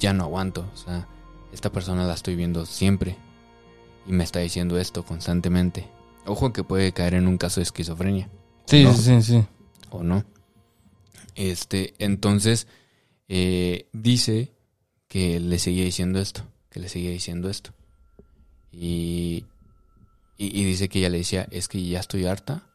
ya 0.00 0.12
no 0.12 0.24
aguanto. 0.24 0.68
O 0.74 0.76
sea, 0.76 1.06
esta 1.52 1.70
persona 1.70 2.04
la 2.06 2.14
estoy 2.14 2.34
viendo 2.34 2.66
siempre. 2.66 3.16
Y 4.06 4.12
me 4.12 4.24
está 4.24 4.40
diciendo 4.40 4.78
esto 4.78 5.04
constantemente. 5.04 5.88
Ojo 6.26 6.52
que 6.52 6.64
puede 6.64 6.92
caer 6.92 7.14
en 7.14 7.28
un 7.28 7.38
caso 7.38 7.60
de 7.60 7.64
esquizofrenia. 7.64 8.28
Sí, 8.66 8.82
No. 8.84 8.92
sí, 8.94 9.02
sí, 9.02 9.22
sí. 9.22 9.44
¿O 9.90 10.02
no? 10.02 10.24
Este, 11.34 11.94
entonces, 11.98 12.66
eh, 13.28 13.86
dice 13.92 14.52
que 15.08 15.38
le 15.40 15.58
seguía 15.58 15.84
diciendo 15.84 16.18
esto. 16.20 16.42
Que 16.68 16.80
le 16.80 16.88
seguía 16.88 17.10
diciendo 17.10 17.48
esto. 17.48 17.72
Y, 18.72 19.44
y, 20.36 20.58
y 20.58 20.64
dice 20.64 20.88
que 20.88 20.98
ella 20.98 21.10
le 21.10 21.18
decía, 21.18 21.46
es 21.50 21.68
que 21.68 21.84
ya 21.86 22.00
estoy 22.00 22.26
harta. 22.26 22.68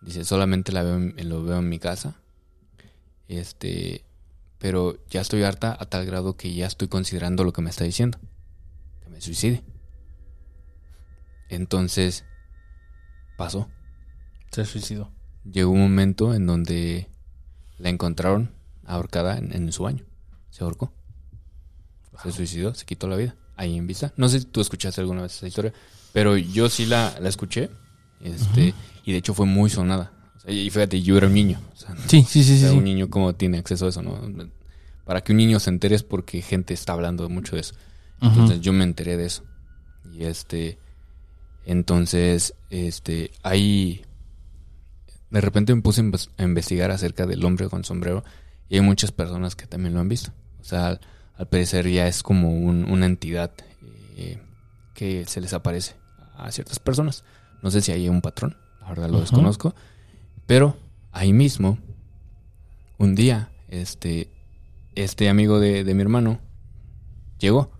Dice, 0.00 0.24
solamente 0.24 0.72
la 0.72 0.82
veo, 0.82 0.98
lo 0.98 1.44
veo 1.44 1.58
en 1.58 1.68
mi 1.68 1.78
casa. 1.78 2.16
Este, 3.28 4.04
pero 4.58 4.98
ya 5.08 5.20
estoy 5.20 5.42
harta 5.42 5.76
a 5.78 5.86
tal 5.86 6.06
grado 6.06 6.36
que 6.36 6.54
ya 6.54 6.66
estoy 6.66 6.88
considerando 6.88 7.44
lo 7.44 7.52
que 7.52 7.62
me 7.62 7.70
está 7.70 7.84
diciendo. 7.84 8.18
Que 9.02 9.08
me 9.08 9.20
suicide. 9.20 9.62
Entonces, 11.48 12.24
pasó. 13.36 13.68
Se 14.50 14.64
suicidó. 14.64 15.12
Llegó 15.44 15.70
un 15.70 15.80
momento 15.80 16.34
en 16.34 16.46
donde 16.46 17.10
la 17.78 17.88
encontraron 17.88 18.54
ahorcada 18.84 19.38
en, 19.38 19.52
en 19.52 19.72
su 19.72 19.84
baño. 19.84 20.04
Se 20.50 20.64
ahorcó. 20.64 20.92
Se 22.22 22.32
suicidó, 22.32 22.74
se 22.74 22.84
quitó 22.84 23.08
la 23.08 23.16
vida. 23.16 23.36
Ahí 23.56 23.76
en 23.76 23.86
vista. 23.86 24.12
No 24.16 24.28
sé 24.28 24.40
si 24.40 24.46
tú 24.46 24.60
escuchaste 24.60 25.00
alguna 25.00 25.22
vez 25.22 25.36
esa 25.36 25.46
historia, 25.46 25.72
pero 26.12 26.36
yo 26.36 26.68
sí 26.68 26.86
la, 26.86 27.14
la 27.20 27.28
escuché. 27.28 27.70
Este, 28.20 28.74
Y 29.04 29.12
de 29.12 29.18
hecho 29.18 29.34
fue 29.34 29.46
muy 29.46 29.68
sonada. 29.70 30.12
O 30.36 30.40
sea, 30.40 30.52
y 30.52 30.70
fíjate, 30.70 31.02
yo 31.02 31.16
era 31.16 31.26
un 31.26 31.34
niño. 31.34 31.60
O 31.72 31.76
sea, 31.76 31.96
Sí, 32.06 32.22
sí, 32.28 32.42
sí, 32.44 32.52
o 32.52 32.54
sí. 32.54 32.58
sea, 32.60 32.70
sí. 32.70 32.76
un 32.76 32.84
niño 32.84 33.10
como 33.10 33.34
tiene 33.34 33.58
acceso 33.58 33.86
a 33.86 33.88
eso, 33.88 34.02
¿no? 34.02 34.20
Para 35.04 35.22
que 35.22 35.32
un 35.32 35.38
niño 35.38 35.58
se 35.60 35.70
entere 35.70 35.96
es 35.96 36.02
porque 36.04 36.40
gente 36.42 36.72
está 36.74 36.92
hablando 36.92 37.28
mucho 37.28 37.56
de 37.56 37.62
eso. 37.62 37.74
Entonces 38.20 38.60
yo 38.60 38.72
me 38.72 38.84
enteré 38.84 39.16
de 39.16 39.26
eso. 39.26 39.42
Y 40.12 40.24
este. 40.24 40.78
Entonces, 41.66 42.54
este. 42.70 43.30
Ahí. 43.42 44.04
De 45.30 45.40
repente 45.40 45.74
me 45.74 45.80
puse 45.82 46.00
a 46.00 46.04
inves- 46.04 46.28
a 46.36 46.42
investigar 46.44 46.90
acerca 46.90 47.26
del 47.26 47.44
hombre 47.44 47.68
con 47.68 47.84
sombrero. 47.84 48.22
Y 48.68 48.76
hay 48.76 48.80
muchas 48.82 49.12
personas 49.12 49.56
que 49.56 49.66
también 49.66 49.94
lo 49.94 50.00
han 50.00 50.08
visto. 50.08 50.30
O 50.60 50.64
sea, 50.64 50.86
al, 50.88 51.00
al 51.36 51.48
parecer 51.48 51.88
ya 51.90 52.06
es 52.06 52.22
como 52.22 52.50
un- 52.50 52.84
una 52.90 53.06
entidad 53.06 53.50
eh, 54.16 54.38
que 54.94 55.24
se 55.26 55.40
les 55.40 55.52
aparece 55.52 55.94
a 56.46 56.52
ciertas 56.52 56.78
personas. 56.78 57.24
No 57.62 57.70
sé 57.70 57.80
si 57.80 57.92
hay 57.92 58.08
un 58.08 58.20
patrón, 58.20 58.56
la 58.80 58.88
verdad 58.88 59.08
lo 59.08 59.20
desconozco. 59.20 59.74
Pero 60.46 60.76
ahí 61.12 61.32
mismo, 61.32 61.78
un 62.98 63.14
día, 63.14 63.50
este, 63.68 64.28
este 64.94 65.28
amigo 65.28 65.60
de, 65.60 65.84
de 65.84 65.94
mi 65.94 66.02
hermano 66.02 66.40
llegó. 67.38 67.70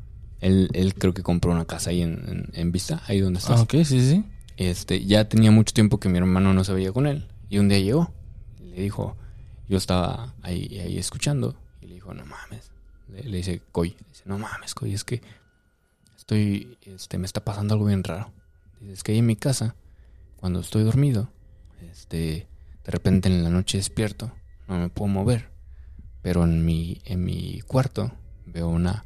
Él, 0.41 0.71
él 0.73 0.95
creo 0.95 1.15
que 1.15 1.23
compró 1.23 1.53
una 1.53 1.67
casa 1.67 1.91
ahí 1.91 2.03
en, 2.03 2.25
en, 2.27 2.49
en 2.53 2.73
Vista, 2.73 3.01
ahí 3.07 3.21
donde 3.21 3.39
estás. 3.39 3.61
Ah, 3.61 3.63
ok, 3.63 3.73
sí, 3.73 3.85
sí, 3.85 4.11
sí. 4.11 4.25
Este, 4.57 5.05
ya 5.05 5.29
tenía 5.29 5.51
mucho 5.51 5.73
tiempo 5.73 6.01
que 6.01 6.09
mi 6.09 6.19
hermano 6.19 6.53
no 6.53 6.65
se 6.65 6.73
veía 6.73 6.93
con 6.93 7.07
él. 7.07 7.29
Y 7.49 7.59
un 7.59 7.69
día 7.69 7.79
llegó. 7.79 8.13
Le 8.61 8.83
dijo, 8.83 9.17
yo 9.69 9.79
estaba 9.79 10.35
ahí, 10.43 10.79
ahí 10.81 10.99
escuchando. 10.99 11.55
Y 11.81 11.87
le 11.87 11.95
dijo, 11.95 12.13
no 12.13 12.25
mames. 12.27 12.73
Le, 13.09 13.23
le 13.23 13.37
dice, 13.37 13.63
Coy. 13.71 13.91
Le 13.91 14.09
dice, 14.09 14.23
no 14.27 14.39
mames, 14.39 14.75
Coy, 14.75 14.93
es 14.95 15.05
que 15.05 15.23
estoy, 16.17 16.77
este, 16.83 17.19
me 17.19 17.27
está 17.27 17.45
pasando 17.45 17.75
algo 17.75 17.87
bien 17.87 18.03
raro. 18.03 18.33
Dice, 18.83 18.93
es 18.95 19.03
que 19.03 19.13
ahí 19.13 19.19
en 19.19 19.27
mi 19.27 19.37
casa, 19.37 19.77
cuando 20.37 20.59
estoy 20.61 20.83
dormido, 20.83 21.31
este, 21.91 22.49
de 22.85 22.91
repente 22.91 23.29
en 23.29 23.45
la 23.45 23.51
noche 23.51 23.79
despierto, 23.79 24.33
no 24.67 24.77
me 24.79 24.89
puedo 24.89 25.09
mover. 25.09 25.51
Pero 26.21 26.45
en 26.45 26.65
mi, 26.65 27.01
en 27.05 27.25
mi 27.25 27.61
cuarto 27.61 28.13
veo 28.47 28.69
una, 28.69 29.05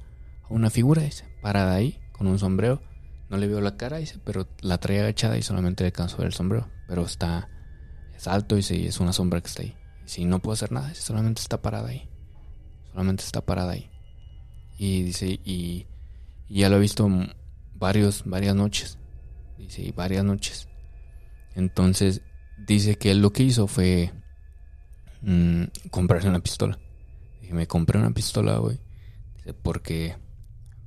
una 0.48 0.70
figura, 0.70 1.02
dice, 1.02 1.24
parada 1.42 1.74
ahí, 1.74 2.00
con 2.12 2.26
un 2.26 2.38
sombrero. 2.38 2.82
No 3.28 3.36
le 3.36 3.48
veo 3.48 3.60
la 3.60 3.76
cara, 3.76 3.98
dice, 3.98 4.18
pero 4.24 4.48
la 4.60 4.78
trae 4.78 5.00
agachada 5.00 5.36
y 5.36 5.42
solamente 5.42 5.84
le 5.84 5.88
alcanzo 5.88 6.16
a 6.16 6.18
ver 6.18 6.28
el 6.28 6.32
sombrero. 6.32 6.68
Pero 6.88 7.04
está, 7.04 7.48
es 8.14 8.26
alto, 8.26 8.56
y 8.56 8.60
es 8.60 9.00
una 9.00 9.12
sombra 9.12 9.40
que 9.40 9.48
está 9.48 9.62
ahí. 9.62 9.76
Si 10.06 10.24
no 10.24 10.40
puedo 10.40 10.54
hacer 10.54 10.72
nada, 10.72 10.94
solamente 10.94 11.42
está 11.42 11.60
parada 11.60 11.88
ahí. 11.88 12.08
Solamente 12.92 13.24
está 13.24 13.44
parada 13.44 13.72
ahí. 13.72 13.90
Y 14.78 15.02
dice, 15.02 15.40
y, 15.44 15.86
ya 16.48 16.68
lo 16.68 16.76
he 16.76 16.80
visto 16.80 17.08
varios, 17.74 18.22
varias 18.24 18.54
noches. 18.54 18.98
Dice, 19.58 19.82
y 19.82 19.92
varias 19.92 20.24
noches. 20.24 20.68
Entonces, 21.54 22.22
dice 22.66 22.96
que 22.96 23.10
él 23.10 23.20
lo 23.22 23.32
que 23.32 23.42
hizo 23.42 23.66
fue 23.66 24.12
mm, 25.22 25.64
comprarse 25.90 26.28
una 26.28 26.40
pistola. 26.40 26.78
Dije, 27.40 27.54
me 27.54 27.66
compré 27.66 27.98
una 27.98 28.10
pistola, 28.12 28.58
güey. 28.58 28.78
Dice, 29.36 29.54
porque, 29.54 30.16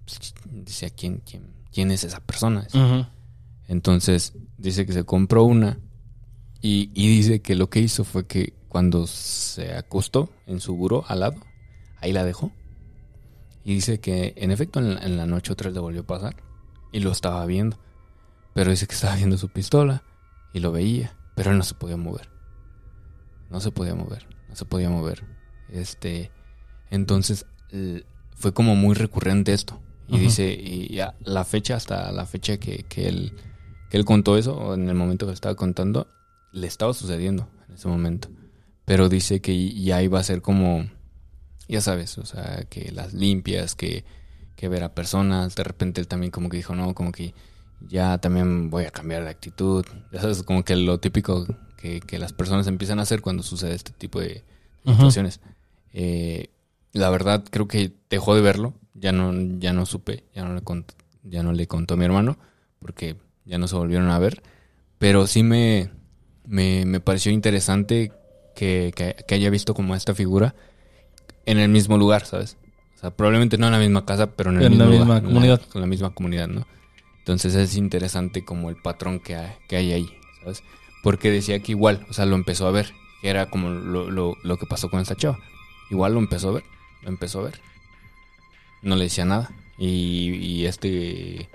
pues, 0.05 0.33
dice, 0.45 0.85
¿a 0.85 0.89
quién, 0.89 1.21
quién, 1.25 1.53
quién 1.71 1.91
es 1.91 2.03
esa 2.03 2.19
persona? 2.19 2.63
Dice, 2.63 3.07
entonces 3.67 4.33
dice 4.57 4.85
que 4.85 4.93
se 4.93 5.03
compró 5.03 5.43
una 5.43 5.79
Y, 6.61 6.91
y 6.93 7.07
dice 7.07 7.41
que 7.41 7.55
lo 7.55 7.69
que 7.69 7.79
hizo 7.79 8.03
fue 8.03 8.25
que 8.25 8.53
cuando 8.67 9.07
se 9.07 9.73
acostó 9.75 10.29
en 10.45 10.59
su 10.59 10.75
buró 10.75 11.05
al 11.07 11.21
lado, 11.21 11.39
ahí 12.01 12.11
la 12.11 12.23
dejó. 12.23 12.51
Y 13.63 13.73
dice 13.75 13.99
que 13.99 14.33
en 14.37 14.51
efecto 14.51 14.79
en 14.79 14.95
la, 14.95 15.01
en 15.01 15.17
la 15.17 15.25
noche 15.25 15.53
otra 15.53 15.67
vez 15.67 15.75
le 15.75 15.79
volvió 15.79 16.01
a 16.01 16.07
pasar 16.07 16.35
y 16.91 16.99
lo 16.99 17.11
estaba 17.11 17.45
viendo. 17.45 17.77
Pero 18.53 18.71
dice 18.71 18.87
que 18.87 18.95
estaba 18.95 19.15
viendo 19.15 19.37
su 19.37 19.49
pistola 19.49 20.03
y 20.53 20.59
lo 20.59 20.71
veía, 20.71 21.15
pero 21.35 21.51
él 21.51 21.57
no 21.57 21.63
se 21.63 21.75
podía 21.75 21.97
mover. 21.97 22.29
No 23.49 23.59
se 23.59 23.71
podía 23.71 23.95
mover, 23.95 24.27
no 24.47 24.55
se 24.55 24.65
podía 24.65 24.89
mover. 24.89 25.23
Este, 25.69 26.31
entonces 26.89 27.45
fue 28.35 28.53
como 28.53 28.75
muy 28.75 28.95
recurrente 28.95 29.53
esto. 29.53 29.79
Y 30.07 30.15
Ajá. 30.15 30.23
dice, 30.23 30.51
y 30.51 30.93
ya 30.93 31.15
la 31.23 31.45
fecha, 31.45 31.75
hasta 31.75 32.11
la 32.11 32.25
fecha 32.25 32.57
que, 32.57 32.83
que 32.89 33.07
él, 33.07 33.33
que 33.89 33.97
él 33.97 34.05
contó 34.05 34.37
eso, 34.37 34.55
o 34.57 34.73
en 34.73 34.89
el 34.89 34.95
momento 34.95 35.27
que 35.27 35.33
estaba 35.33 35.55
contando, 35.55 36.07
le 36.51 36.65
estaba 36.67 36.93
sucediendo 36.93 37.47
en 37.67 37.75
ese 37.75 37.87
momento. 37.87 38.29
Pero 38.85 39.07
dice 39.07 39.39
que 39.39 39.71
ya 39.71 40.01
iba 40.01 40.19
a 40.19 40.23
ser 40.23 40.41
como, 40.41 40.89
ya 41.67 41.81
sabes, 41.81 42.17
o 42.17 42.25
sea, 42.25 42.65
que 42.69 42.91
las 42.91 43.13
limpias, 43.13 43.75
que, 43.75 44.03
que 44.55 44.67
ver 44.67 44.83
a 44.83 44.95
personas. 44.95 45.55
De 45.55 45.63
repente 45.63 46.01
él 46.01 46.07
también 46.07 46.31
como 46.31 46.49
que 46.49 46.57
dijo, 46.57 46.75
no, 46.75 46.95
como 46.95 47.11
que 47.11 47.35
ya 47.81 48.17
también 48.17 48.69
voy 48.69 48.85
a 48.85 48.91
cambiar 48.91 49.23
de 49.23 49.29
actitud. 49.29 49.85
Ya 50.11 50.21
sabes, 50.21 50.43
como 50.43 50.63
que 50.63 50.75
lo 50.75 50.99
típico 50.99 51.45
que, 51.77 51.99
que 52.01 52.19
las 52.19 52.33
personas 52.33 52.67
empiezan 52.67 52.99
a 52.99 53.03
hacer 53.03 53.21
cuando 53.21 53.43
sucede 53.43 53.73
este 53.75 53.91
tipo 53.91 54.19
de 54.19 54.43
situaciones. 54.95 55.39
Eh, 55.93 56.49
la 56.93 57.09
verdad 57.09 57.43
creo 57.49 57.67
que 57.67 57.93
dejó 58.09 58.35
de 58.35 58.41
verlo. 58.41 58.73
Ya 58.93 59.11
no, 59.11 59.31
ya 59.59 59.71
no 59.73 59.85
supe, 59.85 60.25
ya 60.35 60.43
no 60.43 60.53
le 60.53 60.61
contó, 60.61 60.93
ya 61.23 61.41
no 61.41 61.53
le 61.53 61.67
contó 61.67 61.93
a 61.93 61.97
mi 61.97 62.03
hermano, 62.05 62.37
porque 62.79 63.15
ya 63.45 63.57
no 63.57 63.67
se 63.67 63.75
volvieron 63.75 64.09
a 64.09 64.19
ver. 64.19 64.43
Pero 64.97 65.25
sí 65.25 65.41
me, 65.43 65.89
me, 66.45 66.85
me 66.85 66.99
pareció 66.99 67.31
interesante 67.31 68.11
que, 68.55 68.91
que- 68.93 69.15
que 69.25 69.35
haya 69.35 69.49
visto 69.49 69.73
como 69.73 69.95
esta 69.95 70.13
figura 70.13 70.53
en 71.45 71.59
el 71.59 71.69
mismo 71.69 71.97
lugar, 71.97 72.25
¿sabes? 72.25 72.57
O 72.97 72.99
sea, 72.99 73.11
probablemente 73.11 73.57
no 73.57 73.67
en 73.67 73.71
la 73.73 73.79
misma 73.79 74.05
casa, 74.05 74.35
pero 74.35 74.49
en, 74.49 74.57
el 74.57 74.63
En 74.73 74.77
la 74.77 74.85
misma 74.87 75.05
lugar, 75.05 75.17
en 75.19 75.25
comunidad. 75.29 75.61
En 75.73 75.81
la 75.81 75.87
misma 75.87 76.09
comunidad, 76.13 76.47
¿no? 76.49 76.67
Entonces 77.29 77.53
es 77.53 77.75
interesante 77.75 78.43
como 78.43 78.71
el 78.71 78.75
patrón 78.75 79.19
que 79.19 79.35
hay, 79.35 79.51
que 79.67 79.75
hay 79.75 79.91
ahí, 79.91 80.17
¿sabes? 80.41 80.63
Porque 81.03 81.29
decía 81.29 81.59
que 81.59 81.73
igual, 81.73 82.03
o 82.09 82.13
sea, 82.13 82.25
lo 82.25 82.35
empezó 82.35 82.67
a 82.67 82.71
ver, 82.71 82.91
que 83.21 83.29
era 83.29 83.51
como 83.51 83.69
lo, 83.69 84.09
lo, 84.09 84.35
lo 84.41 84.57
que 84.57 84.65
pasó 84.65 84.89
con 84.89 84.99
esta 84.99 85.15
chava. 85.15 85.37
Igual 85.91 86.15
lo 86.15 86.19
empezó 86.21 86.49
a 86.49 86.53
ver, 86.53 86.63
lo 87.03 87.09
empezó 87.09 87.41
a 87.41 87.43
ver. 87.43 87.61
No 88.81 88.95
le 88.95 89.03
decía 89.03 89.25
nada. 89.25 89.51
Y, 89.77 90.37
y 90.41 90.65
este, 90.65 91.49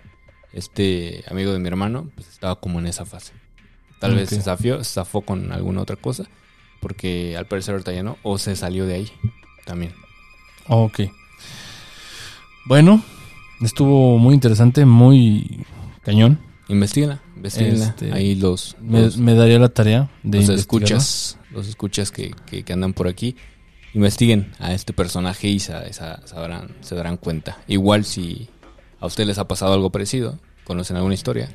este 0.53 1.25
amigo 1.29 1.53
de 1.53 1.59
mi 1.59 1.67
hermano, 1.67 2.09
pues 2.15 2.29
estaba 2.29 2.61
como 2.61 2.79
en 2.79 2.87
esa 2.87 3.05
fase. 3.05 3.33
Tal 3.99 4.15
vez 4.15 4.29
se 4.29 4.43
zafió, 4.43 4.85
se 4.85 4.95
zafó 4.95 5.23
con 5.23 5.51
alguna 5.51 5.81
otra 5.81 5.97
cosa, 5.97 6.25
porque 6.79 7.37
al 7.37 7.47
parecer 7.47 7.73
ahorita 7.73 7.93
ya 7.93 8.05
no, 8.05 8.17
o 8.23 8.39
se 8.39 8.55
salió 8.55 8.87
de 8.87 8.95
ahí 8.95 9.13
también. 9.65 9.93
Ok. 10.69 11.01
Bueno, 12.65 13.03
estuvo 13.67 14.19
muy 14.19 14.35
interesante, 14.35 14.85
muy 14.85 15.65
cañón. 16.03 16.39
Investíguenla, 16.69 17.21
investíguenla. 17.37 17.85
Este, 17.87 18.13
ahí 18.13 18.35
los, 18.37 18.77
Me, 18.81 19.03
los, 19.03 19.17
me 19.19 19.35
daría 19.35 19.59
la 19.59 19.69
tarea 19.69 20.11
de 20.23 20.39
los 20.41 20.49
escuchas, 20.51 21.39
los 21.51 21.69
escuchas 21.69 22.11
que, 22.11 22.35
que, 22.47 22.63
que 22.65 22.73
andan 22.73 22.95
por 22.95 23.07
aquí, 23.07 23.37
investiguen 23.93 24.51
a 24.59 24.73
este 24.73 24.93
personaje 24.93 25.49
y 25.49 25.61
sa- 25.61 25.85
sabrán, 25.93 26.75
se 26.81 26.95
darán 26.95 27.17
cuenta. 27.19 27.59
Igual 27.69 28.05
si 28.07 28.49
a 29.01 29.07
ustedes 29.07 29.27
les 29.29 29.39
ha 29.39 29.47
pasado 29.47 29.75
algo 29.75 29.91
parecido, 29.91 30.39
conocen 30.65 30.97
alguna 30.97 31.15
historia, 31.15 31.51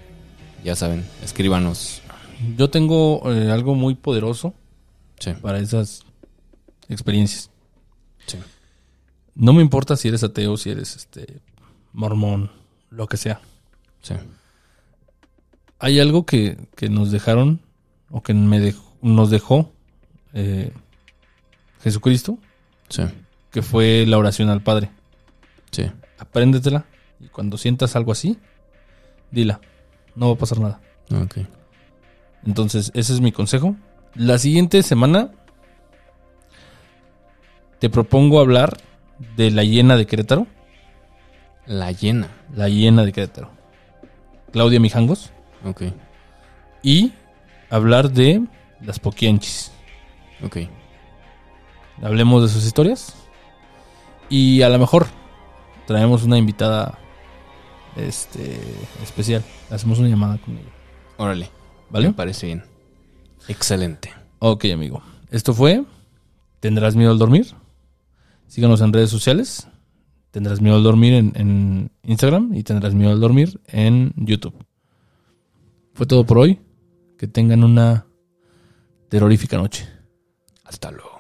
ya 0.64 0.76
saben, 0.76 1.03
escríbanos. 1.24 2.01
Yo 2.55 2.70
tengo 2.70 3.22
eh, 3.34 3.51
algo 3.51 3.74
muy 3.76 3.95
poderoso 3.95 4.53
Sí, 5.20 5.32
para 5.41 5.60
esas 5.60 6.03
experiencias. 6.88 7.49
sí. 8.28 8.38
No 9.36 9.53
me 9.53 9.62
importa 9.62 9.95
si 9.95 10.07
eres 10.10 10.24
ateo, 10.24 10.55
si 10.57 10.70
eres 10.70 10.95
este 10.97 11.41
mormón, 12.00 12.50
lo 12.89 13.08
que 13.08 13.18
sea. 13.18 13.41
sí. 14.02 14.14
Hay 15.82 16.00
algo 16.00 16.26
que, 16.26 16.58
que 16.76 16.89
nos 16.89 17.10
dejaron 17.12 17.62
o 18.10 18.22
que 18.22 18.34
me 18.34 18.60
dejó- 18.60 18.93
nos 19.02 19.30
dejó 19.30 19.72
eh, 20.34 20.72
Jesucristo, 21.82 22.38
Sí, 22.89 23.04
que 23.52 23.62
fue 23.62 24.06
la 24.08 24.18
oración 24.18 24.50
al 24.50 24.62
Padre. 24.62 24.89
sí. 25.72 25.89
Apréndetela 26.18 26.86
y 27.22 27.28
cuando 27.28 27.58
sientas 27.58 27.95
algo 27.95 28.12
así, 28.12 28.38
dila. 29.32 29.62
No 30.16 30.28
va 30.28 30.34
a 30.34 30.38
pasar 30.38 30.60
nada. 30.60 30.82
Ok. 31.12 31.38
Entonces, 32.45 32.91
ese 32.93 33.14
es 33.14 33.22
mi 33.22 33.32
consejo. 33.32 33.76
La 34.16 34.38
siguiente 34.38 34.84
semana 34.84 35.32
te 37.80 37.89
propongo 37.89 38.39
hablar 38.41 38.78
de 39.38 39.50
la 39.52 39.64
hiena 39.64 39.95
de 39.95 40.06
Querétaro. 40.08 40.45
La 41.70 41.92
llena. 41.92 42.28
La 42.56 42.68
hiena 42.68 43.06
de 43.06 43.12
Querétaro. 43.12 43.52
Claudia 44.52 44.80
Mijangos. 44.80 45.32
Ok, 45.64 45.84
Y 46.82 47.14
hablar 47.70 48.10
de 48.12 48.44
las 48.82 49.00
poquianchis. 49.00 49.72
ok. 50.44 50.58
Hablemos 52.02 52.42
de 52.42 52.48
sus 52.50 52.66
historias. 52.66 53.14
Y 54.30 54.64
a 54.64 54.70
lo 54.70 54.80
mejor 54.80 55.06
traemos 55.86 56.24
una 56.24 56.40
invitada 56.40 56.98
este, 57.96 58.60
especial. 59.04 59.44
Hacemos 59.70 60.00
una 60.00 60.08
llamada 60.10 60.40
con 60.40 60.58
ella. 60.58 60.70
Órale, 61.18 61.52
¿Vale? 61.92 62.08
me 62.08 62.14
parece 62.16 62.48
bien. 62.48 62.64
Excelente. 63.48 64.12
Ok, 64.40 64.66
amigo. 64.74 65.04
Esto 65.30 65.54
fue 65.54 65.84
¿Tendrás 66.60 66.96
miedo 66.96 67.12
al 67.12 67.20
dormir? 67.20 67.48
Síganos 68.48 68.82
en 68.82 68.92
redes 68.92 69.12
sociales. 69.12 69.68
Tendrás 70.32 70.62
miedo 70.62 70.76
al 70.76 70.84
dormir 70.84 71.14
en, 71.14 71.92
Instagram 72.04 72.54
y 72.54 72.64
tendrás 72.64 72.94
miedo 72.94 73.12
al 73.12 73.20
dormir 73.20 73.60
en 73.68 74.14
YouTube. 74.16 74.54
Fue 75.94 76.06
todo 76.06 76.26
por 76.26 76.38
hoy. 76.38 76.60
Que 77.18 77.28
tengan 77.28 77.64
una 77.64 78.06
terrorífica 79.10 79.58
noche. 79.58 79.88
Hasta 80.64 80.92
luego. 80.92 81.19